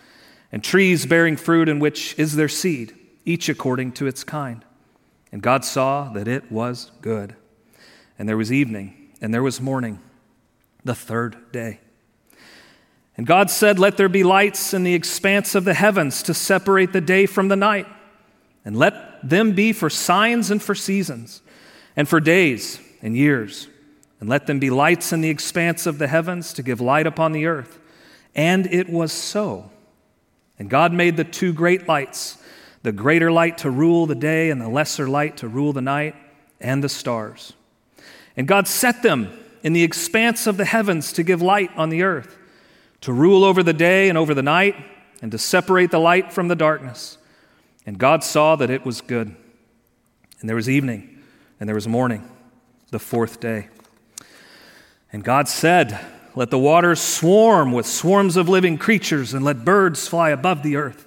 and 0.52 0.62
trees 0.62 1.06
bearing 1.06 1.36
fruit 1.36 1.68
in 1.68 1.80
which 1.80 2.16
is 2.18 2.36
their 2.36 2.48
seed, 2.48 2.94
each 3.24 3.48
according 3.48 3.92
to 3.92 4.06
its 4.06 4.22
kind. 4.22 4.64
And 5.32 5.42
God 5.42 5.64
saw 5.64 6.12
that 6.12 6.28
it 6.28 6.52
was 6.52 6.92
good. 7.00 7.34
And 8.18 8.28
there 8.28 8.36
was 8.36 8.52
evening, 8.52 9.10
and 9.20 9.32
there 9.32 9.42
was 9.42 9.60
morning, 9.60 9.98
the 10.84 10.94
third 10.94 11.50
day. 11.50 11.80
And 13.16 13.26
God 13.26 13.50
said, 13.50 13.78
Let 13.78 13.96
there 13.96 14.08
be 14.08 14.22
lights 14.22 14.74
in 14.74 14.84
the 14.84 14.94
expanse 14.94 15.54
of 15.54 15.64
the 15.64 15.74
heavens 15.74 16.22
to 16.24 16.34
separate 16.34 16.92
the 16.92 17.00
day 17.00 17.26
from 17.26 17.48
the 17.48 17.56
night, 17.56 17.86
and 18.64 18.76
let 18.76 19.26
them 19.28 19.52
be 19.52 19.72
for 19.72 19.90
signs 19.90 20.50
and 20.50 20.62
for 20.62 20.74
seasons, 20.74 21.40
and 21.96 22.08
for 22.08 22.20
days 22.20 22.80
and 23.00 23.16
years. 23.16 23.68
And 24.20 24.28
let 24.28 24.46
them 24.46 24.60
be 24.60 24.70
lights 24.70 25.12
in 25.12 25.20
the 25.20 25.30
expanse 25.30 25.84
of 25.84 25.98
the 25.98 26.06
heavens 26.06 26.52
to 26.52 26.62
give 26.62 26.80
light 26.80 27.08
upon 27.08 27.32
the 27.32 27.46
earth. 27.46 27.80
And 28.36 28.66
it 28.66 28.88
was 28.88 29.12
so. 29.12 29.70
And 30.60 30.70
God 30.70 30.92
made 30.92 31.16
the 31.16 31.24
two 31.24 31.52
great 31.52 31.88
lights 31.88 32.38
the 32.82 32.92
greater 32.92 33.30
light 33.30 33.58
to 33.58 33.70
rule 33.70 34.06
the 34.06 34.14
day, 34.14 34.50
and 34.50 34.60
the 34.60 34.68
lesser 34.68 35.08
light 35.08 35.36
to 35.38 35.48
rule 35.48 35.72
the 35.72 35.80
night, 35.82 36.14
and 36.60 36.82
the 36.82 36.88
stars. 36.88 37.52
And 38.36 38.48
God 38.48 38.66
set 38.66 39.02
them 39.02 39.36
in 39.62 39.72
the 39.72 39.82
expanse 39.82 40.46
of 40.46 40.56
the 40.56 40.64
heavens 40.64 41.12
to 41.12 41.22
give 41.22 41.40
light 41.40 41.70
on 41.76 41.90
the 41.90 42.02
earth, 42.02 42.38
to 43.02 43.12
rule 43.12 43.44
over 43.44 43.62
the 43.62 43.72
day 43.72 44.08
and 44.08 44.18
over 44.18 44.34
the 44.34 44.42
night, 44.42 44.74
and 45.20 45.30
to 45.30 45.38
separate 45.38 45.90
the 45.90 46.00
light 46.00 46.32
from 46.32 46.48
the 46.48 46.56
darkness. 46.56 47.18
And 47.86 47.98
God 47.98 48.24
saw 48.24 48.56
that 48.56 48.70
it 48.70 48.84
was 48.84 49.00
good. 49.00 49.34
And 50.40 50.48
there 50.48 50.56
was 50.56 50.68
evening, 50.68 51.22
and 51.60 51.68
there 51.68 51.76
was 51.76 51.86
morning, 51.86 52.28
the 52.90 52.98
fourth 52.98 53.38
day. 53.38 53.68
And 55.12 55.22
God 55.22 55.46
said, 55.46 56.00
let 56.34 56.50
the 56.50 56.58
waters 56.58 57.00
swarm 57.00 57.72
with 57.72 57.86
swarms 57.86 58.36
of 58.36 58.48
living 58.48 58.78
creatures, 58.78 59.34
and 59.34 59.44
let 59.44 59.64
birds 59.64 60.08
fly 60.08 60.30
above 60.30 60.62
the 60.62 60.76
earth 60.76 61.06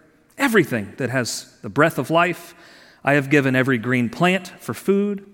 everything 0.41 0.93
that 0.97 1.09
has 1.11 1.55
the 1.61 1.69
breath 1.69 1.97
of 1.97 2.09
life, 2.09 2.55
I 3.03 3.13
have 3.13 3.29
given 3.29 3.55
every 3.55 3.77
green 3.77 4.09
plant 4.09 4.47
for 4.59 4.73
food. 4.73 5.25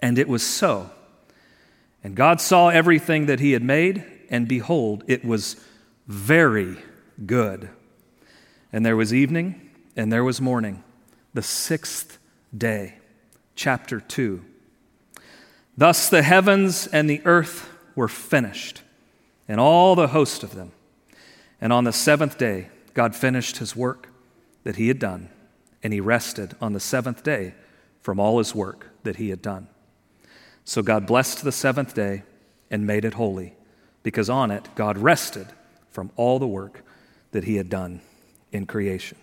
And 0.00 0.18
it 0.18 0.28
was 0.28 0.42
so. 0.44 0.90
And 2.04 2.14
God 2.14 2.40
saw 2.40 2.68
everything 2.68 3.26
that 3.26 3.40
he 3.40 3.52
had 3.52 3.62
made, 3.62 4.04
and 4.28 4.46
behold, 4.46 5.04
it 5.06 5.24
was 5.24 5.56
very 6.06 6.76
good. 7.24 7.70
And 8.72 8.84
there 8.84 8.96
was 8.96 9.14
evening, 9.14 9.70
and 9.96 10.12
there 10.12 10.24
was 10.24 10.40
morning, 10.40 10.84
the 11.34 11.42
sixth 11.42 12.18
day 12.56 12.94
chapter 13.56 14.00
2. 14.00 14.44
Thus 15.76 16.08
the 16.08 16.22
heavens 16.22 16.86
and 16.86 17.08
the 17.08 17.22
earth 17.24 17.68
were 17.94 18.08
finished, 18.08 18.82
and 19.48 19.60
all 19.60 19.94
the 19.94 20.08
host 20.08 20.42
of 20.42 20.54
them. 20.54 20.72
And 21.60 21.72
on 21.72 21.84
the 21.84 21.92
seventh 21.92 22.38
day, 22.38 22.68
God 22.94 23.16
finished 23.16 23.58
his 23.58 23.74
work 23.74 24.07
that 24.68 24.76
he 24.76 24.88
had 24.88 24.98
done, 24.98 25.30
and 25.82 25.94
he 25.94 25.98
rested 25.98 26.54
on 26.60 26.74
the 26.74 26.78
seventh 26.78 27.22
day 27.22 27.54
from 28.02 28.20
all 28.20 28.36
his 28.36 28.54
work 28.54 28.88
that 29.02 29.16
he 29.16 29.30
had 29.30 29.40
done. 29.40 29.66
So 30.62 30.82
God 30.82 31.06
blessed 31.06 31.42
the 31.42 31.52
seventh 31.52 31.94
day 31.94 32.22
and 32.70 32.86
made 32.86 33.06
it 33.06 33.14
holy, 33.14 33.54
because 34.02 34.28
on 34.28 34.50
it 34.50 34.68
God 34.74 34.98
rested 34.98 35.46
from 35.88 36.10
all 36.16 36.38
the 36.38 36.46
work 36.46 36.84
that 37.30 37.44
he 37.44 37.56
had 37.56 37.70
done 37.70 38.02
in 38.52 38.66
creation. 38.66 39.16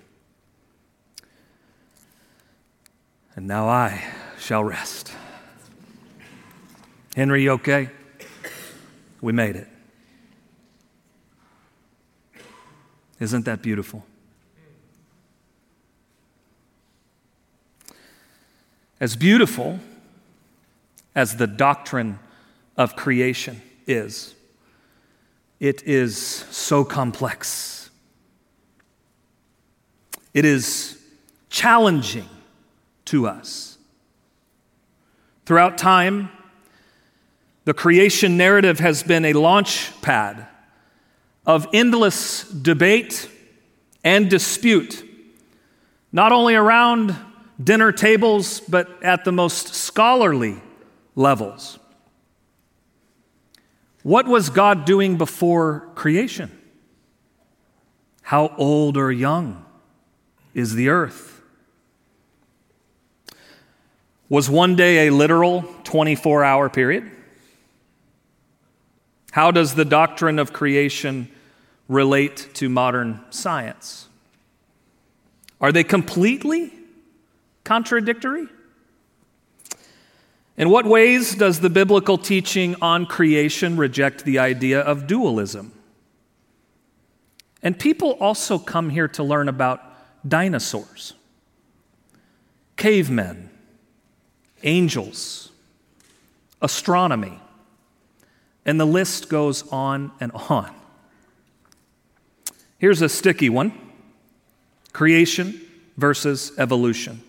And 3.36 3.46
now 3.46 3.68
I 3.70 4.04
shall 4.40 4.64
rest. 4.64 5.14
Henry, 7.16 7.44
you 7.44 7.52
okay? 7.52 7.92
We 9.22 9.32
made 9.32 9.58
it. 9.58 9.68
Isn't 13.20 13.46
that 13.46 13.62
beautiful? 13.62 14.04
As 19.05 19.15
beautiful 19.15 19.79
as 21.13 21.38
the 21.38 21.45
doctrine 21.45 22.17
of 22.75 22.95
creation 22.95 23.62
is, 23.85 24.33
it 25.59 25.83
is 25.83 26.17
so 26.17 26.83
complex. 26.83 27.91
It 30.33 30.43
is 30.43 31.00
challenging 31.51 32.27
to 33.05 33.27
us. 33.27 33.77
Throughout 35.45 35.77
time, 35.77 36.31
the 37.65 37.75
creation 37.75 38.38
narrative 38.38 38.79
has 38.79 39.03
been 39.03 39.24
a 39.25 39.33
launch 39.33 39.91
pad 40.01 40.47
of 41.45 41.67
endless 41.74 42.50
debate 42.50 43.29
and 44.03 44.31
dispute, 44.31 45.07
not 46.12 46.31
only 46.31 46.55
around 46.55 47.15
dinner 47.62 47.91
tables, 47.91 48.59
but 48.59 49.01
at 49.03 49.25
the 49.25 49.31
most 49.31 49.74
scholarly 49.74 50.62
levels. 51.15 51.79
What 54.03 54.27
was 54.27 54.50
God 54.50 54.85
doing 54.85 55.17
before 55.17 55.89
creation? 55.95 56.51
How 58.21 58.53
old 58.57 58.97
or 58.97 59.12
young 59.12 59.65
is 60.53 60.75
the 60.75 60.89
earth? 60.89 61.41
Was 64.29 64.50
one 64.50 64.75
day 64.75 65.07
a 65.07 65.12
literal 65.12 65.63
24 65.83 66.43
hour 66.43 66.69
period? 66.69 67.12
How 69.31 69.51
does 69.51 69.75
the 69.75 69.85
doctrine 69.85 70.39
of 70.39 70.53
creation 70.53 71.29
relate 71.87 72.50
to 72.55 72.70
modern 72.70 73.20
science? 73.29 74.07
Are 75.59 75.72
they 75.72 75.83
completely 75.83 76.75
contradictory? 77.66 78.48
In 80.58 80.70
what 80.70 80.86
ways 80.86 81.36
does 81.36 81.60
the 81.60 81.70
biblical 81.70 82.18
teaching 82.18 82.75
on 82.82 83.06
creation 83.06 83.75
reject 83.75 84.24
the 84.24 84.40
idea 84.40 84.80
of 84.80 85.06
dualism? 85.06 85.74
And 87.62 87.78
people 87.78 88.12
also 88.12 88.58
come 88.58 88.90
here 88.90 89.10
to 89.10 89.24
learn 89.24 89.50
about 89.50 89.82
dinosaurs, 90.25 91.14
cavemen, 92.78 93.50
angels, 94.64 95.51
astronomy, 96.62 97.40
and 98.66 98.80
the 98.80 98.86
list 98.86 99.30
goes 99.30 99.68
on 99.72 100.12
and 100.20 100.32
on. 100.32 100.74
Here's 102.78 103.01
a 103.01 103.10
sticky 103.10 103.50
one 103.50 103.74
creation 104.94 105.60
versus 105.98 106.54
evolution. 106.58 107.22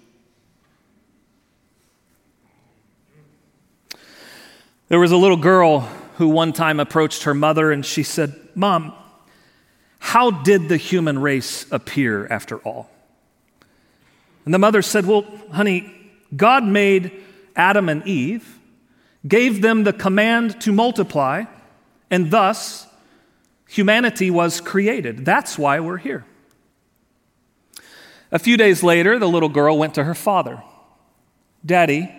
There 4.88 5.00
was 5.00 5.10
a 5.10 5.16
little 5.16 5.36
girl 5.36 5.80
who 6.16 6.28
one 6.28 6.52
time 6.52 6.78
approached 6.78 7.24
her 7.24 7.34
mother 7.34 7.72
and 7.72 7.84
she 7.84 8.02
said, 8.02 8.34
Mom, 8.54 8.92
how 9.98 10.30
did 10.30 10.68
the 10.68 10.76
human 10.76 11.18
race 11.18 11.66
appear 11.72 12.26
after 12.28 12.58
all? 12.58 12.88
And 14.44 14.54
the 14.54 14.58
mother 14.58 14.82
said, 14.82 15.04
Well, 15.04 15.26
honey, 15.50 15.92
God 16.34 16.62
made 16.62 17.10
Adam 17.56 17.88
and 17.88 18.06
Eve, 18.06 18.58
gave 19.26 19.60
them 19.60 19.82
the 19.82 19.92
command 19.92 20.60
to 20.60 20.72
multiply, 20.72 21.44
and 22.10 22.30
thus 22.30 22.86
humanity 23.68 24.30
was 24.30 24.60
created. 24.60 25.24
That's 25.24 25.58
why 25.58 25.80
we're 25.80 25.96
here. 25.96 26.24
A 28.30 28.38
few 28.38 28.56
days 28.56 28.84
later, 28.84 29.18
the 29.18 29.28
little 29.28 29.48
girl 29.48 29.76
went 29.76 29.94
to 29.94 30.04
her 30.04 30.14
father 30.14 30.62
Daddy, 31.64 32.14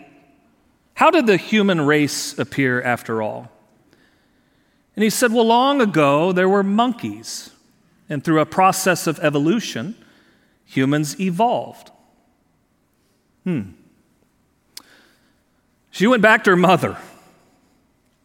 how 0.98 1.12
did 1.12 1.28
the 1.28 1.38
human 1.38 1.82
race 1.82 2.36
appear 2.40 2.82
after 2.82 3.22
all? 3.22 3.52
And 4.96 5.04
he 5.04 5.12
said, 5.12 5.32
Well, 5.32 5.46
long 5.46 5.80
ago 5.80 6.32
there 6.32 6.50
were 6.50 6.64
monkeys, 6.64 7.52
and 8.10 8.24
through 8.24 8.40
a 8.40 8.48
process 8.48 9.06
of 9.06 9.20
evolution, 9.20 9.94
humans 10.66 11.20
evolved. 11.20 11.92
Hmm. 13.44 13.74
She 15.92 16.08
went 16.08 16.24
back 16.24 16.44
to 16.46 16.50
her 16.50 16.56
mother. 16.56 16.98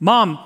Mom, 0.00 0.38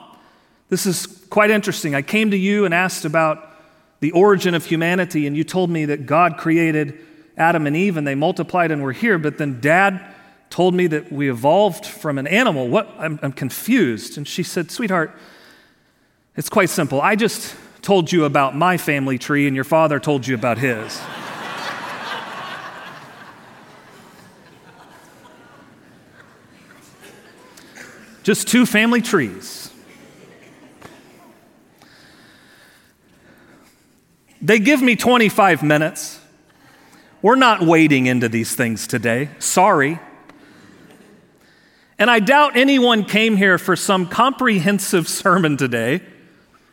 this 0.69 0.85
is 0.85 1.07
quite 1.31 1.51
interesting. 1.51 1.95
I 1.95 2.03
came 2.03 2.33
to 2.33 2.37
you 2.37 2.65
and 2.65 2.75
asked 2.75 3.05
about 3.05 3.57
the 4.01 4.11
origin 4.11 4.57
of 4.57 4.65
humanity, 4.65 5.29
and 5.29 5.37
you 5.37 5.45
told 5.45 5.71
me 5.71 5.85
that 5.85 6.07
God 6.07 6.39
created 6.39 6.99
Adam 7.37 7.69
and 7.69 7.77
Eve 7.77 7.97
and 7.97 8.05
they 8.05 8.17
multiplied 8.17 8.73
and 8.73 8.83
were 8.83 8.91
here, 8.91 9.17
but 9.17 9.39
then 9.39 9.61
dad 9.61 10.13
told 10.57 10.73
me 10.73 10.87
that 10.87 11.13
we 11.13 11.29
evolved 11.29 11.85
from 11.85 12.17
an 12.17 12.27
animal. 12.27 12.67
What? 12.67 12.89
I'm, 12.99 13.21
I'm 13.23 13.33
confused. 13.33 14.17
And 14.17 14.27
she 14.27 14.43
said, 14.43 14.71
Sweetheart, 14.71 15.15
it's 16.35 16.49
quite 16.49 16.71
simple. 16.71 16.99
I 16.99 17.15
just 17.15 17.55
told 17.83 18.11
you 18.11 18.25
about 18.25 18.57
my 18.57 18.79
family 18.79 19.19
tree, 19.19 19.47
and 19.47 19.55
your 19.55 19.67
father 19.67 20.01
told 20.01 20.27
you 20.27 20.35
about 20.35 20.57
his. 20.57 20.99
Just 28.23 28.49
two 28.49 28.65
family 28.65 29.03
trees. 29.03 29.71
They 34.41 34.59
give 34.59 34.81
me 34.81 34.97
25 34.97 35.63
minutes. 35.63 36.19
We're 37.21 37.37
not 37.37 37.61
wading 37.61 38.07
into 38.07 38.31
these 38.31 38.55
things 38.55 38.87
today. 38.87 39.29
Sorry. 39.39 40.01
And 41.99 42.11
I 42.11 42.21
doubt 42.21 42.57
anyone 42.57 43.05
came 43.05 43.37
here 43.37 43.59
for 43.59 43.75
some 43.75 44.07
comprehensive 44.07 45.09
sermon 45.09 45.57
today 45.57 46.03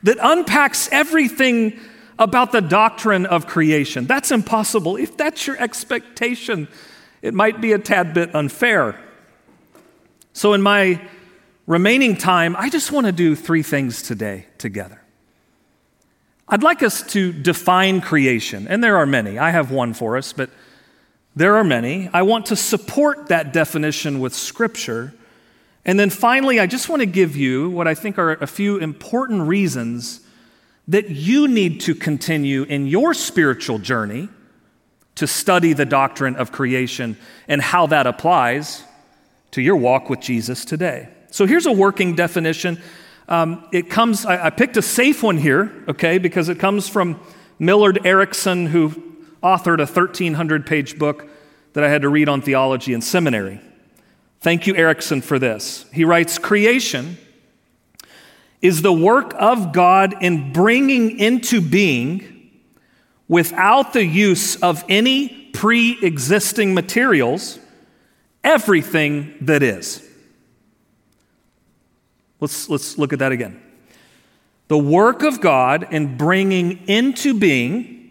that 0.03 0.17
unpacks 0.21 0.89
everything 0.91 1.79
about 2.19 2.51
the 2.51 2.61
doctrine 2.61 3.25
of 3.25 3.47
creation. 3.47 4.05
That's 4.05 4.31
impossible. 4.31 4.97
If 4.97 5.15
that's 5.17 5.47
your 5.47 5.57
expectation, 5.57 6.67
it 7.21 7.33
might 7.33 7.61
be 7.61 7.71
a 7.71 7.79
tad 7.79 8.13
bit 8.13 8.35
unfair. 8.35 8.99
So, 10.33 10.53
in 10.53 10.61
my 10.61 11.01
remaining 11.67 12.17
time, 12.17 12.55
I 12.57 12.69
just 12.69 12.91
want 12.91 13.05
to 13.05 13.11
do 13.11 13.35
three 13.35 13.63
things 13.63 14.01
today 14.01 14.47
together. 14.57 15.01
I'd 16.47 16.63
like 16.63 16.83
us 16.83 17.01
to 17.13 17.31
define 17.31 18.01
creation, 18.01 18.67
and 18.67 18.83
there 18.83 18.97
are 18.97 19.05
many. 19.05 19.39
I 19.39 19.51
have 19.51 19.71
one 19.71 19.93
for 19.93 20.17
us, 20.17 20.33
but 20.33 20.49
there 21.35 21.55
are 21.55 21.63
many. 21.63 22.09
I 22.13 22.21
want 22.21 22.47
to 22.47 22.55
support 22.55 23.27
that 23.27 23.53
definition 23.53 24.19
with 24.19 24.33
Scripture. 24.33 25.13
And 25.83 25.99
then 25.99 26.09
finally, 26.09 26.59
I 26.59 26.67
just 26.67 26.89
want 26.89 27.01
to 27.01 27.07
give 27.07 27.35
you 27.35 27.69
what 27.69 27.87
I 27.87 27.95
think 27.95 28.17
are 28.17 28.33
a 28.33 28.47
few 28.47 28.77
important 28.77 29.47
reasons 29.47 30.21
that 30.87 31.09
you 31.09 31.47
need 31.47 31.81
to 31.81 31.95
continue 31.95 32.63
in 32.63 32.87
your 32.87 33.13
spiritual 33.13 33.79
journey 33.79 34.29
to 35.15 35.27
study 35.27 35.73
the 35.73 35.85
doctrine 35.85 36.35
of 36.35 36.51
creation 36.51 37.17
and 37.47 37.61
how 37.61 37.87
that 37.87 38.05
applies 38.05 38.83
to 39.51 39.61
your 39.61 39.75
walk 39.75 40.09
with 40.09 40.19
Jesus 40.19 40.65
today. 40.65 41.07
So 41.31 41.45
here's 41.45 41.65
a 41.65 41.71
working 41.71 42.15
definition. 42.15 42.81
Um, 43.27 43.67
it 43.71 43.89
comes, 43.89 44.25
I, 44.25 44.47
I 44.47 44.49
picked 44.49 44.77
a 44.77 44.81
safe 44.81 45.23
one 45.23 45.37
here, 45.37 45.71
okay, 45.87 46.17
because 46.17 46.49
it 46.49 46.59
comes 46.59 46.89
from 46.89 47.19
Millard 47.59 48.05
Erickson, 48.05 48.65
who 48.67 49.12
authored 49.43 49.79
a 49.79 49.85
1,300 49.85 50.65
page 50.65 50.97
book 50.97 51.29
that 51.73 51.83
I 51.83 51.89
had 51.89 52.03
to 52.03 52.09
read 52.09 52.29
on 52.29 52.41
theology 52.41 52.93
in 52.93 53.01
seminary. 53.01 53.59
Thank 54.39 54.67
you, 54.67 54.75
Erickson, 54.75 55.21
for 55.21 55.39
this. 55.39 55.85
He 55.93 56.05
writes 56.05 56.37
Creation 56.37 57.17
is 58.61 58.81
the 58.81 58.93
work 58.93 59.33
of 59.37 59.73
God 59.73 60.15
in 60.21 60.53
bringing 60.53 61.19
into 61.19 61.59
being, 61.59 62.51
without 63.27 63.93
the 63.93 64.05
use 64.05 64.55
of 64.57 64.83
any 64.87 65.49
pre 65.53 65.97
existing 66.01 66.73
materials, 66.73 67.59
everything 68.43 69.35
that 69.41 69.63
is. 69.63 70.01
Let's, 72.39 72.69
let's 72.69 72.97
look 72.97 73.13
at 73.13 73.19
that 73.19 73.31
again. 73.31 73.61
The 74.67 74.77
work 74.77 75.23
of 75.23 75.39
God 75.39 75.87
in 75.91 76.17
bringing 76.17 76.87
into 76.87 77.37
being, 77.37 78.02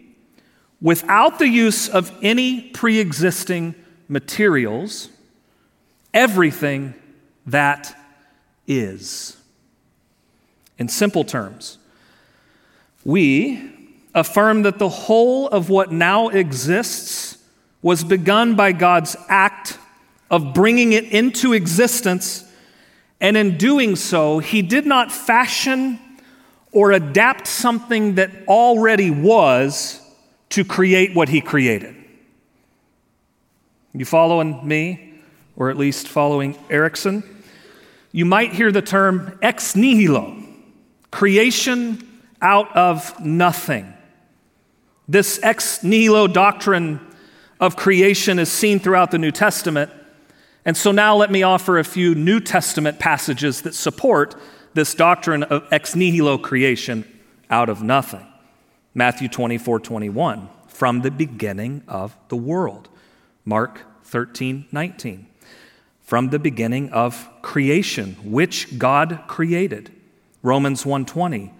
without 0.83 1.39
the 1.39 1.47
use 1.47 1.87
of 1.89 2.11
any 2.21 2.61
pre 2.61 2.99
existing 2.99 3.73
materials, 4.07 5.09
everything 6.13 6.93
that 7.47 7.97
is. 8.67 9.37
In 10.77 10.89
simple 10.89 11.23
terms, 11.23 11.77
we 13.05 13.71
affirm 14.13 14.63
that 14.63 14.77
the 14.77 14.89
whole 14.89 15.47
of 15.47 15.69
what 15.69 15.91
now 15.91 16.27
exists 16.27 17.37
was 17.81 18.03
begun 18.03 18.55
by 18.55 18.71
God's 18.71 19.15
act 19.27 19.77
of 20.29 20.53
bringing 20.53 20.93
it 20.93 21.05
into 21.05 21.53
existence, 21.53 22.43
and 23.21 23.37
in 23.37 23.57
doing 23.57 23.95
so, 23.95 24.39
He 24.39 24.61
did 24.61 24.85
not 24.85 25.11
fashion 25.11 25.99
or 26.71 26.91
adapt 26.91 27.47
something 27.47 28.15
that 28.15 28.31
already 28.47 29.11
was 29.11 30.02
to 30.53 30.63
create 30.63 31.15
what 31.15 31.29
He 31.29 31.41
created. 31.41 31.95
You 33.93 34.05
following 34.05 34.67
me, 34.67 35.13
or 35.55 35.69
at 35.69 35.77
least 35.77 36.07
following 36.07 36.57
Erickson? 36.69 37.23
You 38.11 38.25
might 38.25 38.53
hear 38.53 38.71
the 38.71 38.81
term 38.81 39.37
ex 39.41 39.75
nihilo 39.75 40.37
creation 41.09 42.21
out 42.41 42.75
of 42.75 43.19
nothing. 43.19 43.93
This 45.07 45.39
ex 45.41 45.83
nihilo 45.83 46.27
doctrine 46.27 46.99
of 47.59 47.75
creation 47.75 48.37
is 48.37 48.51
seen 48.51 48.79
throughout 48.79 49.09
the 49.09 49.17
New 49.17 49.31
Testament. 49.31 49.91
And 50.65 50.77
so 50.77 50.91
now 50.91 51.15
let 51.15 51.31
me 51.31 51.43
offer 51.43 51.79
a 51.79 51.83
few 51.83 52.13
New 52.13 52.39
Testament 52.39 52.99
passages 52.99 53.61
that 53.63 53.73
support 53.73 54.35
this 54.75 54.93
doctrine 54.93 55.43
of 55.43 55.67
ex 55.71 55.95
nihilo 55.95 56.37
creation 56.37 57.05
out 57.49 57.69
of 57.69 57.81
nothing. 57.81 58.27
Matthew 58.95 59.27
24, 59.27 59.79
21, 59.79 60.49
from 60.67 61.01
the 61.01 61.09
beginning 61.09 61.81
of 61.87 62.15
the 62.29 62.35
world. 62.35 62.89
Mark 63.43 63.81
13, 64.03 64.65
19, 64.71 65.27
from 66.01 66.29
the 66.29 66.39
beginning 66.39 66.89
of 66.91 67.27
creation, 67.41 68.15
which 68.23 68.77
God 68.77 69.21
created. 69.27 69.91
Romans 70.43 70.83
1:20, 70.83 71.51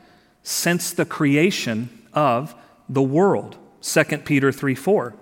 since 0.44 0.92
the 0.92 1.06
creation 1.06 1.90
of 2.14 2.54
the 2.88 3.02
world. 3.02 3.58
2 3.82 4.26
Peter 4.26 4.52
3, 4.52 4.76
4, 4.76 5.16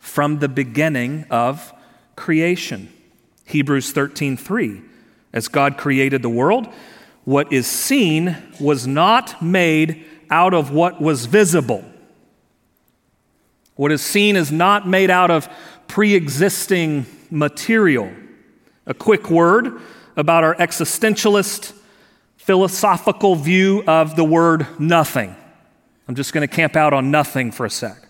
from 0.00 0.40
the 0.40 0.48
beginning 0.48 1.26
of 1.30 1.72
creation. 2.16 2.88
Hebrews 3.44 3.92
13:3, 3.92 4.82
as 5.32 5.46
God 5.46 5.76
created 5.76 6.22
the 6.22 6.28
world, 6.28 6.66
what 7.24 7.52
is 7.52 7.66
seen 7.66 8.36
was 8.58 8.86
not 8.86 9.40
made 9.42 10.04
out 10.30 10.54
of 10.54 10.70
what 10.70 11.00
was 11.00 11.26
visible. 11.26 11.84
What 13.74 13.92
is 13.92 14.02
seen 14.02 14.36
is 14.36 14.50
not 14.50 14.88
made 14.88 15.10
out 15.10 15.30
of 15.30 15.48
pre 15.86 16.14
existing 16.14 17.06
material. 17.30 18.10
A 18.86 18.94
quick 18.94 19.30
word 19.30 19.80
about 20.16 20.44
our 20.44 20.54
existentialist 20.54 21.72
philosophical 22.36 23.34
view 23.34 23.82
of 23.86 24.16
the 24.16 24.24
word 24.24 24.66
nothing. 24.78 25.34
I'm 26.08 26.14
just 26.14 26.32
going 26.32 26.46
to 26.46 26.54
camp 26.54 26.76
out 26.76 26.92
on 26.92 27.10
nothing 27.10 27.50
for 27.50 27.66
a 27.66 27.70
sec. 27.70 28.06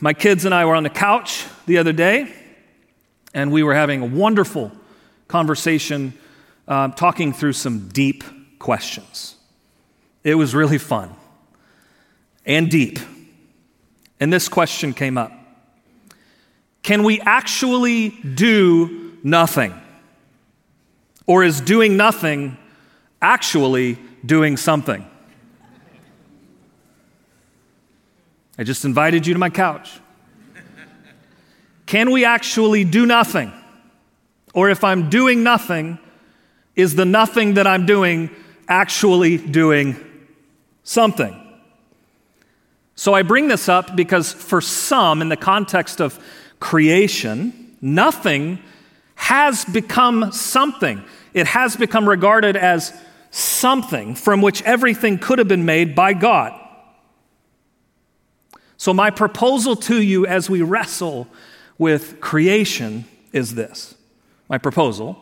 My 0.00 0.12
kids 0.12 0.44
and 0.44 0.52
I 0.52 0.64
were 0.64 0.74
on 0.74 0.82
the 0.82 0.90
couch 0.90 1.46
the 1.66 1.78
other 1.78 1.92
day, 1.92 2.34
and 3.32 3.52
we 3.52 3.62
were 3.62 3.74
having 3.74 4.02
a 4.02 4.06
wonderful 4.06 4.72
conversation 5.28 6.12
uh, 6.66 6.88
talking 6.88 7.32
through 7.32 7.52
some 7.52 7.88
deep 7.88 8.24
questions. 8.58 9.33
It 10.24 10.34
was 10.34 10.54
really 10.54 10.78
fun 10.78 11.14
and 12.46 12.70
deep. 12.70 12.98
And 14.18 14.32
this 14.32 14.48
question 14.48 14.94
came 14.94 15.18
up 15.18 15.32
Can 16.82 17.04
we 17.04 17.20
actually 17.20 18.08
do 18.08 19.18
nothing? 19.22 19.74
Or 21.26 21.44
is 21.44 21.60
doing 21.60 21.96
nothing 21.96 22.58
actually 23.20 23.98
doing 24.24 24.56
something? 24.56 25.06
I 28.58 28.62
just 28.62 28.84
invited 28.84 29.26
you 29.26 29.34
to 29.34 29.40
my 29.40 29.50
couch. 29.50 30.00
Can 31.86 32.12
we 32.12 32.24
actually 32.24 32.84
do 32.84 33.04
nothing? 33.04 33.52
Or 34.54 34.70
if 34.70 34.84
I'm 34.84 35.10
doing 35.10 35.42
nothing, 35.42 35.98
is 36.76 36.94
the 36.94 37.04
nothing 37.04 37.54
that 37.54 37.66
I'm 37.66 37.84
doing 37.86 38.30
actually 38.68 39.36
doing 39.36 39.96
something? 40.84 41.40
So 42.94 43.12
I 43.12 43.22
bring 43.22 43.48
this 43.48 43.68
up 43.68 43.96
because 43.96 44.32
for 44.32 44.60
some, 44.60 45.20
in 45.20 45.28
the 45.28 45.36
context 45.36 46.00
of 46.00 46.18
creation, 46.60 47.76
nothing 47.80 48.60
has 49.16 49.64
become 49.64 50.30
something. 50.32 51.02
It 51.32 51.46
has 51.48 51.76
become 51.76 52.08
regarded 52.08 52.56
as 52.56 52.92
something 53.30 54.14
from 54.14 54.40
which 54.40 54.62
everything 54.62 55.18
could 55.18 55.38
have 55.38 55.48
been 55.48 55.64
made 55.64 55.94
by 55.94 56.12
God. 56.12 56.60
So, 58.76 58.92
my 58.92 59.10
proposal 59.10 59.76
to 59.76 60.00
you 60.00 60.26
as 60.26 60.50
we 60.50 60.62
wrestle 60.62 61.26
with 61.78 62.20
creation 62.20 63.04
is 63.32 63.54
this. 63.54 63.94
My 64.48 64.58
proposal 64.58 65.18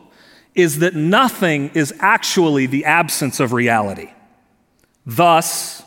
is 0.53 0.79
that 0.79 0.95
nothing 0.95 1.71
is 1.73 1.93
actually 1.99 2.67
the 2.67 2.85
absence 2.85 3.39
of 3.39 3.53
reality. 3.53 4.11
Thus, 5.05 5.83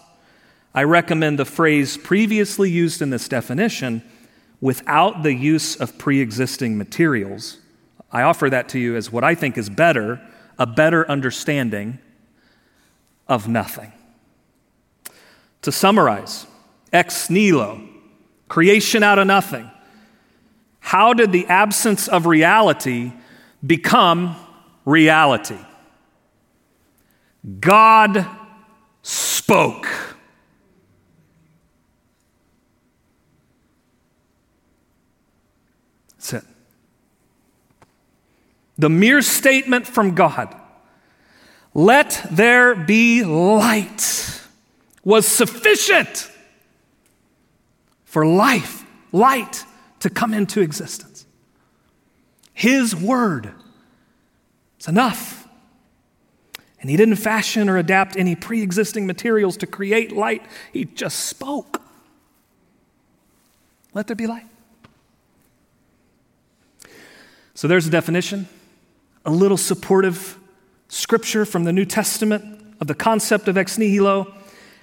I 0.74 0.83
recommend 0.83 1.38
the 1.38 1.44
phrase 1.44 1.96
previously 1.96 2.70
used 2.70 3.00
in 3.00 3.11
this 3.11 3.29
definition 3.29 4.02
without 4.61 5.22
the 5.22 5.33
use 5.33 5.76
of 5.76 5.98
pre 5.98 6.20
existing 6.20 6.76
materials 6.76 7.59
I 8.11 8.22
offer 8.22 8.48
that 8.50 8.70
to 8.70 8.79
you 8.79 8.96
as 8.96 9.11
what 9.11 9.24
I 9.24 9.35
think 9.35 9.59
is 9.59 9.68
better, 9.68 10.20
a 10.59 10.66
better 10.66 11.09
understanding 11.11 11.98
of 13.29 13.48
nothing. 13.48 13.92
To 15.62 15.72
summarize, 15.72 16.46
ex 16.92 17.29
nihilo, 17.29 17.87
creation 18.48 19.02
out 19.02 19.18
of 19.18 19.26
nothing. 19.26 19.70
How 20.81 21.12
did 21.12 21.33
the 21.33 21.46
absence 21.46 22.07
of 22.07 22.26
reality 22.26 23.12
become 23.66 24.37
reality? 24.85 25.59
God 27.59 28.26
spoke. 29.07 29.87
That's 36.16 36.33
it. 36.33 36.45
The 38.79 38.90
mere 38.90 39.23
statement 39.23 39.87
from 39.87 40.16
God, 40.16 40.57
let 41.73 42.27
there 42.33 42.75
be 42.75 43.23
light, 43.23 44.40
was 45.05 45.29
sufficient 45.29 46.29
for 48.05 48.27
life, 48.27 48.85
light 49.12 49.64
to 50.01 50.11
come 50.11 50.35
into 50.35 50.61
existence. 50.61 51.27
His 52.53 52.97
word 52.97 53.53
is 54.81 54.88
enough. 54.88 55.36
And 56.81 56.91
he 56.91 56.97
didn't 56.97 57.17
fashion 57.17 57.69
or 57.69 57.79
adapt 57.79 58.17
any 58.17 58.35
pre 58.35 58.62
existing 58.62 59.07
materials 59.07 59.57
to 59.59 59.67
create 59.67 60.12
light, 60.12 60.43
he 60.73 60.85
just 60.85 61.21
spoke. 61.21 61.83
Let 63.95 64.07
there 64.07 64.17
be 64.17 64.27
light. 64.27 64.47
So 67.55 67.67
there's 67.67 67.87
a 67.87 67.91
definition 67.91 68.49
a 69.25 69.31
little 69.31 69.57
supportive 69.57 70.39
scripture 70.89 71.45
from 71.45 71.65
the 71.65 71.73
New 71.73 71.85
Testament 71.85 72.77
of 72.81 72.87
the 72.87 72.95
concept 72.95 73.49
of 73.49 73.59
ex 73.59 73.77
nihilo 73.77 74.33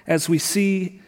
as 0.06 0.28
we 0.28 0.38
see 0.38 1.00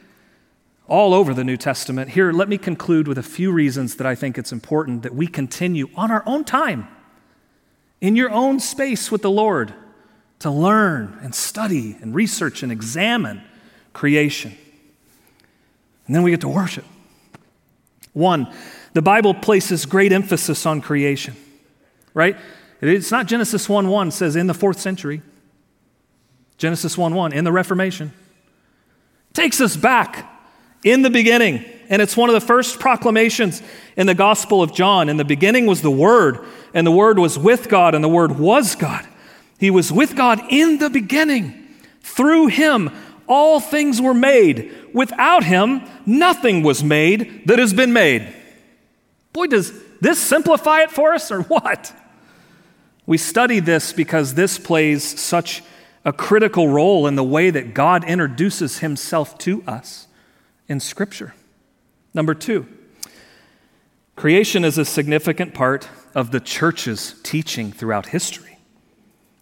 all 0.88 1.12
over 1.12 1.34
the 1.34 1.44
New 1.44 1.58
Testament. 1.58 2.10
Here, 2.10 2.32
let 2.32 2.48
me 2.48 2.56
conclude 2.56 3.06
with 3.06 3.18
a 3.18 3.22
few 3.22 3.52
reasons 3.52 3.96
that 3.96 4.06
I 4.06 4.14
think 4.14 4.38
it's 4.38 4.52
important 4.52 5.02
that 5.02 5.14
we 5.14 5.26
continue 5.26 5.90
on 5.96 6.10
our 6.10 6.22
own 6.26 6.44
time, 6.44 6.88
in 8.00 8.16
your 8.16 8.30
own 8.30 8.58
space 8.58 9.10
with 9.10 9.20
the 9.20 9.30
Lord, 9.30 9.74
to 10.40 10.50
learn 10.50 11.18
and 11.22 11.34
study 11.34 11.96
and 12.00 12.14
research 12.14 12.62
and 12.62 12.70
examine 12.70 13.42
creation. 13.92 14.56
And 16.06 16.14
then 16.14 16.22
we 16.22 16.30
get 16.30 16.42
to 16.42 16.48
worship. 16.48 16.84
One, 18.12 18.52
the 18.92 19.02
Bible 19.02 19.34
places 19.34 19.86
great 19.86 20.12
emphasis 20.12 20.64
on 20.66 20.80
creation, 20.80 21.36
right? 22.14 22.36
It's 22.80 23.10
not 23.10 23.26
Genesis 23.26 23.68
1 23.68 23.88
1 23.88 24.10
says 24.10 24.36
in 24.36 24.46
the 24.46 24.54
fourth 24.54 24.80
century. 24.80 25.22
Genesis 26.58 26.96
1 26.96 27.14
1 27.14 27.32
in 27.32 27.44
the 27.44 27.52
Reformation. 27.52 28.12
Takes 29.32 29.60
us 29.60 29.76
back 29.76 30.30
in 30.84 31.02
the 31.02 31.10
beginning. 31.10 31.64
And 31.88 32.02
it's 32.02 32.16
one 32.16 32.28
of 32.30 32.34
the 32.34 32.40
first 32.40 32.80
proclamations 32.80 33.62
in 33.96 34.06
the 34.06 34.14
Gospel 34.14 34.62
of 34.62 34.72
John. 34.72 35.08
In 35.08 35.16
the 35.16 35.24
beginning 35.24 35.66
was 35.66 35.82
the 35.82 35.90
Word, 35.90 36.44
and 36.74 36.86
the 36.86 36.90
Word 36.90 37.18
was 37.18 37.38
with 37.38 37.68
God, 37.68 37.94
and 37.94 38.02
the 38.02 38.08
Word 38.08 38.38
was 38.38 38.74
God. 38.74 39.06
He 39.58 39.70
was 39.70 39.92
with 39.92 40.16
God 40.16 40.40
in 40.48 40.78
the 40.78 40.90
beginning. 40.90 41.66
Through 42.00 42.48
him, 42.48 42.90
all 43.26 43.60
things 43.60 44.00
were 44.00 44.14
made. 44.14 44.72
Without 44.92 45.44
him, 45.44 45.82
nothing 46.04 46.62
was 46.62 46.84
made 46.84 47.46
that 47.46 47.58
has 47.58 47.72
been 47.72 47.92
made. 47.92 48.32
Boy, 49.32 49.46
does 49.46 49.72
this 50.00 50.18
simplify 50.18 50.82
it 50.82 50.90
for 50.90 51.12
us 51.12 51.30
or 51.30 51.42
what? 51.42 51.92
We 53.06 53.18
study 53.18 53.60
this 53.60 53.92
because 53.92 54.34
this 54.34 54.58
plays 54.58 55.04
such 55.20 55.62
a 56.04 56.12
critical 56.12 56.68
role 56.68 57.06
in 57.06 57.16
the 57.16 57.24
way 57.24 57.50
that 57.50 57.74
God 57.74 58.04
introduces 58.04 58.78
himself 58.78 59.38
to 59.38 59.62
us 59.66 60.06
in 60.68 60.80
Scripture. 60.80 61.34
Number 62.14 62.34
two, 62.34 62.66
creation 64.14 64.64
is 64.64 64.78
a 64.78 64.84
significant 64.84 65.54
part 65.54 65.88
of 66.14 66.30
the 66.30 66.40
church's 66.40 67.20
teaching 67.22 67.72
throughout 67.72 68.06
history. 68.06 68.55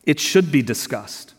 It 0.06 0.20
should 0.20 0.52
be 0.52 0.62
discussed, 0.62 1.34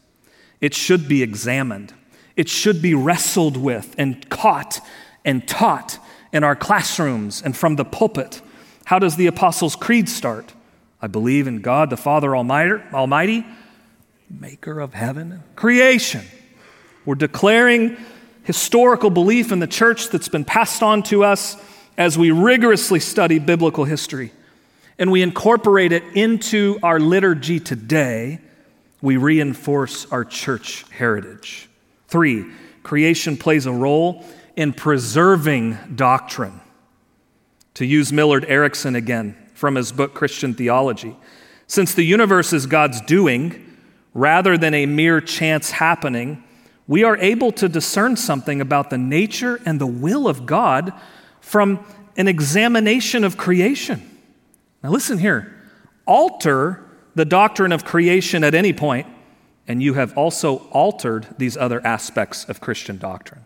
it 0.62 0.74
should 0.74 1.08
be 1.08 1.22
examined, 1.22 1.94
it 2.36 2.50
should 2.50 2.82
be 2.82 2.94
wrestled 2.94 3.58
with 3.58 3.96
and 3.98 4.28
caught 4.30 4.82
and 5.24 5.48
taught 5.48 6.00
in 6.32 6.44
our 6.44 6.56
classrooms 6.56 7.42
and 7.42 7.56
from 7.56 7.76
the 7.76 7.86
pulpit. 7.86 8.42
How 8.86 9.00
does 9.00 9.16
the 9.16 9.28
Apostles' 9.28 9.76
Creed 9.76 10.10
start? 10.10 10.54
I 11.02 11.08
believe 11.08 11.48
in 11.48 11.62
God 11.62 11.90
the 11.90 11.98
Father 11.98 12.36
Almighty, 12.36 13.46
maker 14.30 14.80
of 14.80 14.94
heaven 14.94 15.32
and 15.32 15.56
creation. 15.56 16.24
We're 17.06 17.16
declaring 17.16 17.98
historical 18.44 19.10
belief 19.10 19.52
in 19.52 19.60
the 19.60 19.68
church 19.68 20.10
that's 20.10 20.28
been 20.28 20.46
passed 20.46 20.84
on 20.84 21.04
to 21.04 21.24
us 21.24 21.58
as 21.98 22.18
we 22.18 22.32
rigorously 22.32 23.00
study 23.00 23.40
biblical 23.40 23.86
history 23.86 24.32
and 24.98 25.12
we 25.12 25.22
incorporate 25.22 25.92
it 25.92 26.04
into 26.16 26.80
our 26.82 27.00
liturgy 27.00 27.60
today, 27.60 28.40
we 29.06 29.18
reinforce 29.18 30.12
our 30.12 30.26
church 30.26 30.84
heritage. 30.90 31.70
Three, 32.08 32.44
creation 32.82 33.38
plays 33.38 33.68
a 33.68 33.72
role 33.72 34.26
in 34.56 34.74
preserving 34.74 35.78
doctrine. 35.94 36.60
To 37.76 37.86
use 37.86 38.12
Millard 38.12 38.46
Erickson 38.46 38.96
again 38.96 39.38
from 39.54 39.76
his 39.76 39.92
book 39.92 40.16
Christian 40.16 40.56
Theology, 40.56 41.16
since 41.68 41.94
the 41.94 42.02
universe 42.02 42.52
is 42.52 42.66
God's 42.66 43.00
doing 43.02 43.78
rather 44.16 44.58
than 44.58 44.74
a 44.74 44.88
mere 44.88 45.22
chance 45.22 45.70
happening, 45.70 46.44
we 46.88 47.04
are 47.04 47.18
able 47.18 47.52
to 47.52 47.70
discern 47.70 48.18
something 48.18 48.60
about 48.60 48.90
the 48.90 48.98
nature 48.98 49.62
and 49.68 49.80
the 49.80 49.86
will 49.86 50.28
of 50.28 50.48
God 50.48 50.92
from 51.42 51.86
an 52.18 52.28
examination 52.28 53.24
of 53.24 53.38
creation. 53.38 54.02
Now, 54.82 54.90
listen 54.90 55.20
here 55.20 55.52
alter 56.08 56.85
the 57.16 57.26
doctrine 57.26 57.72
of 57.72 57.86
creation 57.86 58.44
at 58.44 58.54
any 58.54 58.74
point, 58.74 59.08
and 59.68 59.82
you 59.82 59.96
have 59.96 60.16
also 60.18 60.58
altered 60.72 61.28
these 61.38 61.58
other 61.58 61.86
aspects 61.86 62.48
of 62.48 62.62
Christian 62.62 62.98
doctrine. 62.98 63.46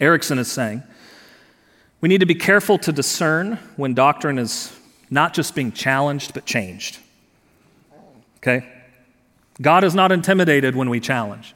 Erickson 0.00 0.38
is 0.38 0.50
saying 0.50 0.82
we 2.00 2.08
need 2.08 2.20
to 2.20 2.26
be 2.26 2.34
careful 2.34 2.78
to 2.78 2.92
discern 2.92 3.58
when 3.76 3.92
doctrine 3.92 4.38
is 4.38 4.72
not 5.10 5.34
just 5.34 5.54
being 5.54 5.72
challenged, 5.72 6.32
but 6.32 6.44
changed. 6.44 6.98
Okay? 8.36 8.66
God 9.60 9.82
is 9.82 9.94
not 9.94 10.12
intimidated 10.12 10.76
when 10.76 10.90
we 10.90 11.00
challenge. 11.00 11.54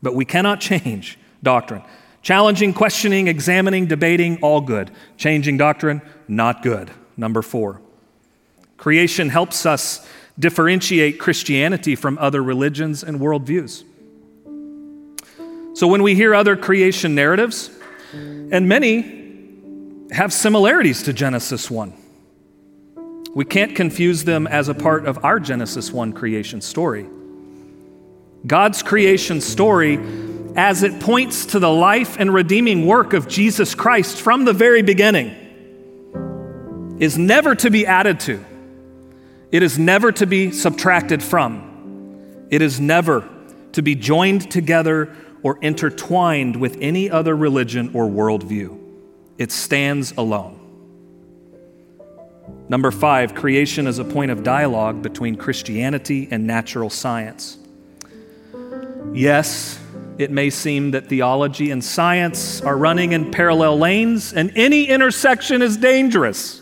But 0.00 0.14
we 0.14 0.24
cannot 0.24 0.60
change 0.60 1.18
doctrine. 1.42 1.82
Challenging, 2.22 2.72
questioning, 2.72 3.28
examining, 3.28 3.86
debating, 3.86 4.38
all 4.42 4.60
good. 4.60 4.90
Changing 5.18 5.58
doctrine, 5.58 6.00
not 6.28 6.62
good. 6.62 6.90
Number 7.16 7.42
four. 7.42 7.82
Creation 8.82 9.28
helps 9.28 9.64
us 9.64 10.04
differentiate 10.36 11.20
Christianity 11.20 11.94
from 11.94 12.18
other 12.18 12.42
religions 12.42 13.04
and 13.04 13.20
worldviews. 13.20 13.84
So 15.74 15.86
when 15.86 16.02
we 16.02 16.16
hear 16.16 16.34
other 16.34 16.56
creation 16.56 17.14
narratives, 17.14 17.70
and 18.12 18.68
many 18.68 20.08
have 20.10 20.32
similarities 20.32 21.04
to 21.04 21.12
Genesis 21.12 21.70
1, 21.70 21.92
we 23.36 23.44
can't 23.44 23.76
confuse 23.76 24.24
them 24.24 24.48
as 24.48 24.68
a 24.68 24.74
part 24.74 25.06
of 25.06 25.24
our 25.24 25.38
Genesis 25.38 25.92
1 25.92 26.12
creation 26.12 26.60
story. 26.60 27.06
God's 28.44 28.82
creation 28.82 29.40
story, 29.40 30.00
as 30.56 30.82
it 30.82 30.98
points 30.98 31.46
to 31.46 31.60
the 31.60 31.70
life 31.70 32.16
and 32.18 32.34
redeeming 32.34 32.84
work 32.84 33.12
of 33.12 33.28
Jesus 33.28 33.76
Christ 33.76 34.20
from 34.20 34.44
the 34.44 34.52
very 34.52 34.82
beginning, 34.82 35.36
is 36.98 37.16
never 37.16 37.54
to 37.54 37.70
be 37.70 37.86
added 37.86 38.18
to. 38.18 38.44
It 39.52 39.62
is 39.62 39.78
never 39.78 40.10
to 40.12 40.26
be 40.26 40.50
subtracted 40.50 41.22
from. 41.22 42.46
It 42.50 42.62
is 42.62 42.80
never 42.80 43.28
to 43.72 43.82
be 43.82 43.94
joined 43.94 44.50
together 44.50 45.14
or 45.42 45.58
intertwined 45.60 46.56
with 46.56 46.78
any 46.80 47.10
other 47.10 47.36
religion 47.36 47.90
or 47.92 48.06
worldview. 48.06 48.78
It 49.36 49.52
stands 49.52 50.12
alone. 50.16 50.58
Number 52.70 52.90
five, 52.90 53.34
creation 53.34 53.86
is 53.86 53.98
a 53.98 54.04
point 54.04 54.30
of 54.30 54.42
dialogue 54.42 55.02
between 55.02 55.36
Christianity 55.36 56.28
and 56.30 56.46
natural 56.46 56.88
science. 56.88 57.58
Yes, 59.12 59.78
it 60.16 60.30
may 60.30 60.48
seem 60.48 60.92
that 60.92 61.08
theology 61.08 61.70
and 61.70 61.84
science 61.84 62.62
are 62.62 62.76
running 62.76 63.12
in 63.12 63.30
parallel 63.30 63.78
lanes, 63.78 64.32
and 64.32 64.50
any 64.56 64.84
intersection 64.84 65.60
is 65.60 65.76
dangerous. 65.76 66.61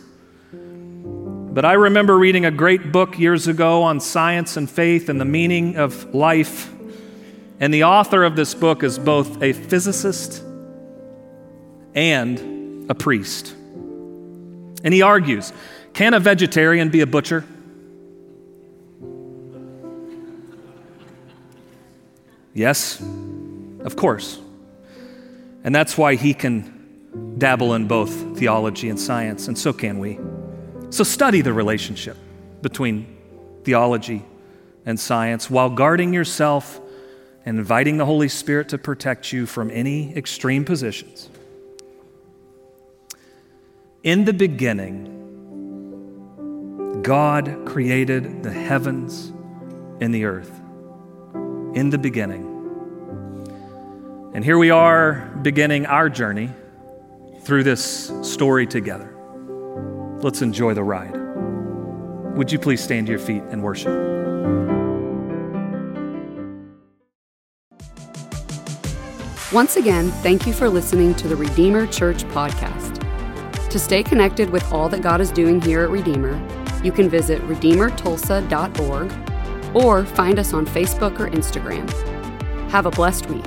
But 1.52 1.64
I 1.64 1.72
remember 1.72 2.16
reading 2.16 2.44
a 2.44 2.52
great 2.52 2.92
book 2.92 3.18
years 3.18 3.48
ago 3.48 3.82
on 3.82 3.98
science 3.98 4.56
and 4.56 4.70
faith 4.70 5.08
and 5.08 5.20
the 5.20 5.24
meaning 5.24 5.76
of 5.76 6.14
life. 6.14 6.72
And 7.58 7.74
the 7.74 7.84
author 7.84 8.22
of 8.22 8.36
this 8.36 8.54
book 8.54 8.84
is 8.84 9.00
both 9.00 9.42
a 9.42 9.52
physicist 9.52 10.44
and 11.92 12.88
a 12.88 12.94
priest. 12.94 13.52
And 14.84 14.94
he 14.94 15.02
argues 15.02 15.52
can 15.92 16.14
a 16.14 16.20
vegetarian 16.20 16.88
be 16.88 17.00
a 17.00 17.06
butcher? 17.06 17.44
Yes, 22.54 23.02
of 23.80 23.96
course. 23.96 24.38
And 25.64 25.74
that's 25.74 25.98
why 25.98 26.14
he 26.14 26.32
can 26.32 27.34
dabble 27.38 27.74
in 27.74 27.88
both 27.88 28.38
theology 28.38 28.88
and 28.88 29.00
science, 29.00 29.48
and 29.48 29.58
so 29.58 29.72
can 29.72 29.98
we. 29.98 30.18
So 30.90 31.04
study 31.04 31.40
the 31.40 31.52
relationship 31.52 32.16
between 32.62 33.16
theology 33.64 34.24
and 34.84 34.98
science 34.98 35.48
while 35.48 35.70
guarding 35.70 36.12
yourself 36.12 36.80
and 37.46 37.58
inviting 37.58 37.96
the 37.96 38.04
Holy 38.04 38.28
Spirit 38.28 38.68
to 38.70 38.78
protect 38.78 39.32
you 39.32 39.46
from 39.46 39.70
any 39.70 40.14
extreme 40.16 40.64
positions. 40.64 41.28
In 44.02 44.24
the 44.24 44.32
beginning, 44.32 45.18
God 47.02 47.66
created 47.66 48.42
the 48.42 48.52
heavens 48.52 49.32
and 50.00 50.12
the 50.14 50.24
earth 50.24 50.50
in 51.74 51.90
the 51.90 51.98
beginning. 51.98 52.46
And 54.34 54.44
here 54.44 54.58
we 54.58 54.70
are 54.70 55.30
beginning 55.42 55.86
our 55.86 56.08
journey 56.08 56.50
through 57.42 57.62
this 57.64 58.12
story 58.22 58.66
together. 58.66 59.09
Let's 60.22 60.42
enjoy 60.42 60.74
the 60.74 60.82
ride. 60.82 61.16
Would 62.36 62.52
you 62.52 62.58
please 62.58 62.82
stand 62.82 63.06
to 63.06 63.12
your 63.12 63.18
feet 63.18 63.42
and 63.50 63.62
worship? 63.62 63.92
Once 69.52 69.76
again, 69.76 70.10
thank 70.22 70.46
you 70.46 70.52
for 70.52 70.68
listening 70.68 71.14
to 71.14 71.26
the 71.26 71.34
Redeemer 71.34 71.86
Church 71.86 72.22
podcast. 72.24 72.98
To 73.70 73.78
stay 73.78 74.02
connected 74.02 74.50
with 74.50 74.70
all 74.72 74.88
that 74.90 75.02
God 75.02 75.20
is 75.20 75.30
doing 75.30 75.60
here 75.60 75.82
at 75.82 75.90
Redeemer, 75.90 76.40
you 76.84 76.92
can 76.92 77.08
visit 77.08 77.40
redeemertulsa.org 77.42 79.12
or 79.74 80.04
find 80.04 80.38
us 80.38 80.52
on 80.52 80.66
Facebook 80.66 81.18
or 81.18 81.28
Instagram. 81.30 81.90
Have 82.70 82.86
a 82.86 82.90
blessed 82.90 83.26
week. 83.26 83.44